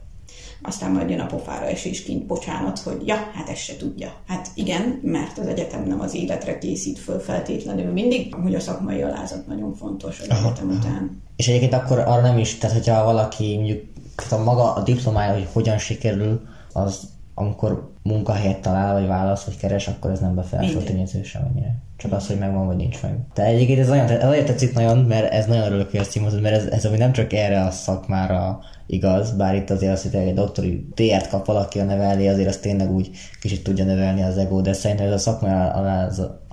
aztán 0.62 0.92
majd 0.92 1.10
jön 1.10 1.20
a 1.20 1.26
pofára 1.26 1.66
esésként 1.66 2.26
bocsánat, 2.26 2.80
hogy 2.80 3.08
ja, 3.08 3.16
hát 3.34 3.50
ezt 3.50 3.62
se 3.62 3.78
tudja. 3.78 4.14
Hát 4.28 4.48
igen, 4.54 5.00
mert 5.04 5.38
az 5.38 5.48
egyetem 5.48 5.84
nem 5.84 6.00
az 6.00 6.14
életre 6.14 6.58
készít 6.58 7.00
föl 7.00 7.20
feltétlenül 7.20 7.92
mindig, 7.92 8.36
hogy 8.36 8.56
a 8.56 8.60
szakmai 8.60 9.02
alázat 9.02 9.48
nagyon 9.48 9.74
fontos 9.74 10.20
az 10.20 10.28
aha, 10.30 10.48
egyetem 10.48 10.70
után. 10.70 11.22
És 11.36 11.48
egyébként 11.48 11.74
akkor 11.74 12.00
arra 12.00 12.22
nem 12.22 12.38
is, 12.38 12.58
tehát 12.58 12.76
hogyha 12.76 13.04
valaki 13.04 13.56
mondjuk 13.56 13.82
a 14.30 14.38
maga 14.44 14.74
a 14.74 14.84
diplomája, 14.84 15.34
hogy 15.34 15.48
hogyan 15.54 15.78
sikerül, 15.78 16.42
az 16.74 17.10
amikor 17.40 17.92
munkahelyet 18.04 18.62
talál, 18.62 18.94
vagy 18.94 19.08
válasz, 19.08 19.44
vagy 19.44 19.58
keres, 19.58 19.88
akkor 19.88 20.12
ez 20.12 20.20
nem 20.20 20.36
befolyásol 20.36 20.84
tényező 20.84 21.24
sem 21.24 21.42
annyira. 21.50 21.68
Csak 21.98 22.12
az, 22.12 22.28
hogy 22.28 22.38
megvan, 22.38 22.66
vagy 22.66 22.76
nincs 22.76 23.02
meg. 23.02 23.18
De 23.34 23.44
egyébként 23.44 23.80
ez 23.80 23.88
nagyon, 23.88 24.10
ez 24.10 24.30
olyan 24.30 24.46
tetszik 24.46 24.74
nagyon, 24.74 24.98
mert 24.98 25.32
ez 25.32 25.46
nagyon 25.46 25.66
örülök, 25.66 25.92
hogy 25.92 26.00
ezt 26.00 26.12
címozod, 26.12 26.42
mert 26.42 26.56
ez, 26.56 26.66
ez 26.66 26.86
ami 26.86 26.98
nem 26.98 27.12
csak 27.12 27.34
erre 27.34 27.64
a 27.64 27.72
szakmára 27.72 28.60
igaz, 28.88 29.32
bár 29.32 29.56
itt 29.56 29.70
azért 29.70 29.92
az, 29.92 30.02
hogy 30.02 30.16
egy 30.16 30.34
doktori 30.34 30.88
DR-t 30.96 31.30
kap 31.30 31.46
valaki 31.46 31.80
a 31.80 31.84
nevelni, 31.84 32.28
azért 32.28 32.50
az 32.50 32.58
tényleg 32.58 32.92
úgy 32.92 33.10
kicsit 33.42 33.64
tudja 33.64 33.86
nevelni 33.86 34.22
az 34.22 34.38
ego, 34.38 34.62
de 34.62 34.74
szerintem 34.74 35.06
ez 35.06 35.14
a 35.14 35.18
szakmai 35.18 35.52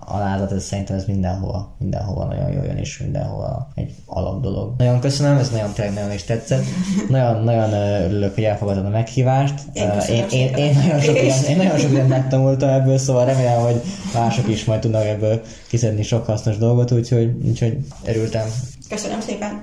alázat, 0.07 0.53
ez 0.53 0.65
szerintem 0.65 0.97
ez 0.97 1.05
mindenhova, 1.05 1.75
mindenhova 1.79 2.25
nagyon 2.25 2.53
jó 2.53 2.63
jön, 2.63 2.77
és 2.77 2.99
mindenhova 2.99 3.69
egy 3.75 3.95
alap 4.07 4.43
dolog. 4.43 4.75
Nagyon 4.79 5.01
köszönöm, 5.01 5.39
ez 5.39 5.51
nagyon 5.51 5.73
tényleg 5.73 5.95
nagyon 5.95 6.13
is 6.13 6.25
tetszett. 6.25 6.65
Nagyon, 7.09 7.45
nagyon 7.45 7.73
örülök, 7.73 8.35
hogy 8.35 8.45
elfogadod 8.45 8.85
a 8.85 8.89
meghívást. 8.89 9.55
Én, 9.73 9.91
én, 10.09 10.25
én, 10.31 10.55
én, 10.55 10.75
nagyon 10.75 11.01
sok 11.01 11.23
ilyen, 11.23 11.45
én 11.45 11.57
nagyon 11.57 11.79
sok 11.79 11.91
ilyen 11.91 12.07
megtanultam 12.07 12.69
ebből, 12.69 12.99
szóval 12.99 13.25
remélem, 13.25 13.61
hogy 13.61 13.83
mások 14.15 14.49
is 14.49 14.65
majd 14.65 14.81
tudnak 14.81 15.05
ebből 15.05 15.43
kiszedni 15.69 16.03
sok 16.03 16.27
hasznos 16.27 16.59
dolgot, 16.59 16.91
úgyhogy, 16.91 17.37
úgyhogy 17.45 17.79
örültem. 18.05 18.47
Köszönöm 18.89 19.21
szépen. 19.21 19.63